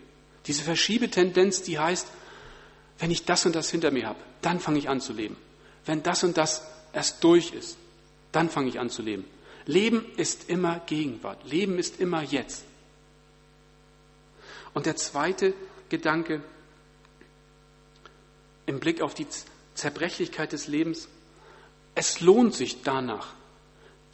Diese 0.46 0.62
Verschiebetendenz, 0.62 1.62
die 1.62 1.78
heißt, 1.78 2.08
wenn 2.98 3.10
ich 3.10 3.24
das 3.24 3.46
und 3.46 3.54
das 3.54 3.70
hinter 3.70 3.90
mir 3.90 4.06
habe, 4.06 4.18
dann 4.42 4.60
fange 4.60 4.78
ich 4.78 4.88
an 4.88 5.00
zu 5.00 5.12
leben. 5.12 5.36
Wenn 5.86 6.02
das 6.02 6.24
und 6.24 6.36
das 6.36 6.66
erst 6.92 7.22
durch 7.22 7.52
ist, 7.52 7.78
dann 8.32 8.50
fange 8.50 8.68
ich 8.68 8.78
an 8.80 8.90
zu 8.90 9.02
leben. 9.02 9.24
Leben 9.68 10.06
ist 10.16 10.48
immer 10.48 10.80
Gegenwart. 10.86 11.44
Leben 11.44 11.78
ist 11.78 12.00
immer 12.00 12.22
jetzt. 12.22 12.64
Und 14.72 14.86
der 14.86 14.96
zweite 14.96 15.52
Gedanke 15.90 16.42
im 18.64 18.80
Blick 18.80 19.02
auf 19.02 19.12
die 19.12 19.26
Zerbrechlichkeit 19.74 20.52
des 20.52 20.68
Lebens, 20.68 21.08
es 21.94 22.20
lohnt 22.20 22.54
sich 22.54 22.82
danach, 22.82 23.34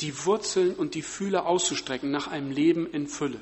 die 0.01 0.25
Wurzeln 0.25 0.75
und 0.75 0.97
die 0.97 1.03
Fühler 1.03 1.47
auszustrecken 1.47 2.11
nach 2.11 2.27
einem 2.27 2.51
Leben 2.51 2.91
in 2.91 3.07
Fülle. 3.07 3.39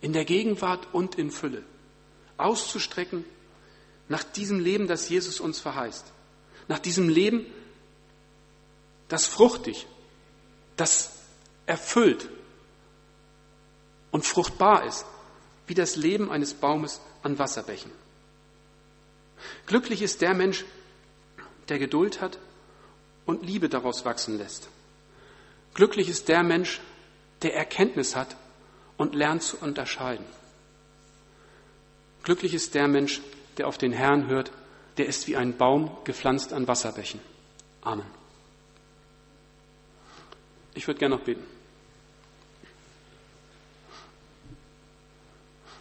In 0.00 0.12
der 0.12 0.24
Gegenwart 0.24 0.88
und 0.92 1.14
in 1.14 1.30
Fülle. 1.30 1.62
Auszustrecken 2.36 3.24
nach 4.08 4.24
diesem 4.24 4.58
Leben, 4.58 4.88
das 4.88 5.08
Jesus 5.08 5.38
uns 5.38 5.60
verheißt. 5.60 6.12
Nach 6.66 6.80
diesem 6.80 7.08
Leben, 7.08 7.46
das 9.06 9.26
fruchtig, 9.26 9.86
das 10.80 11.12
erfüllt 11.66 12.28
und 14.10 14.24
fruchtbar 14.24 14.86
ist, 14.86 15.04
wie 15.66 15.74
das 15.74 15.96
Leben 15.96 16.30
eines 16.30 16.54
Baumes 16.54 17.00
an 17.22 17.38
Wasserbächen. 17.38 17.92
Glücklich 19.66 20.02
ist 20.02 20.22
der 20.22 20.34
Mensch, 20.34 20.64
der 21.68 21.78
Geduld 21.78 22.20
hat 22.20 22.38
und 23.26 23.44
Liebe 23.44 23.68
daraus 23.68 24.04
wachsen 24.04 24.38
lässt. 24.38 24.68
Glücklich 25.74 26.08
ist 26.08 26.28
der 26.28 26.42
Mensch, 26.42 26.80
der 27.42 27.54
Erkenntnis 27.54 28.16
hat 28.16 28.36
und 28.96 29.14
lernt 29.14 29.42
zu 29.42 29.58
unterscheiden. 29.58 30.26
Glücklich 32.22 32.54
ist 32.54 32.74
der 32.74 32.88
Mensch, 32.88 33.20
der 33.56 33.68
auf 33.68 33.78
den 33.78 33.92
Herrn 33.92 34.26
hört, 34.26 34.50
der 34.96 35.06
ist 35.06 35.28
wie 35.28 35.36
ein 35.36 35.56
Baum 35.56 35.96
gepflanzt 36.04 36.52
an 36.52 36.66
Wasserbächen. 36.66 37.20
Amen. 37.82 38.19
Ich 40.74 40.86
würde 40.86 40.98
gerne 40.98 41.16
noch 41.16 41.24
beten. 41.24 41.44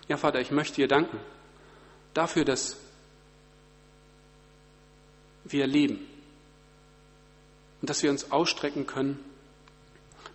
Ja, 0.07 0.17
Vater, 0.17 0.41
ich 0.41 0.51
möchte 0.51 0.77
dir 0.77 0.87
danken 0.87 1.19
dafür, 2.13 2.43
dass 2.43 2.77
wir 5.45 5.67
leben 5.67 5.99
und 7.81 7.89
dass 7.89 8.03
wir 8.03 8.09
uns 8.09 8.31
ausstrecken 8.31 8.87
können 8.87 9.23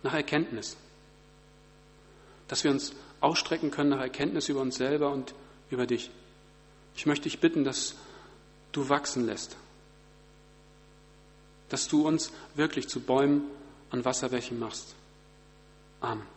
nach 0.01 0.13
Erkenntnis. 0.13 0.77
Dass 2.47 2.63
wir 2.63 2.71
uns 2.71 2.93
ausstrecken 3.19 3.71
können 3.71 3.89
nach 3.89 3.99
Erkenntnis 3.99 4.49
über 4.49 4.61
uns 4.61 4.75
selber 4.75 5.11
und 5.11 5.33
über 5.69 5.85
dich. 5.85 6.09
Ich 6.95 7.05
möchte 7.05 7.23
dich 7.23 7.39
bitten, 7.39 7.63
dass 7.63 7.95
du 8.71 8.87
wachsen 8.87 9.25
lässt, 9.25 9.57
dass 11.69 11.87
du 11.87 12.07
uns 12.07 12.31
wirklich 12.55 12.87
zu 12.87 13.01
Bäumen 13.01 13.43
an 13.95 14.03
Wasserwächen 14.03 14.59
machst. 14.59 14.93
Amen. 16.01 16.34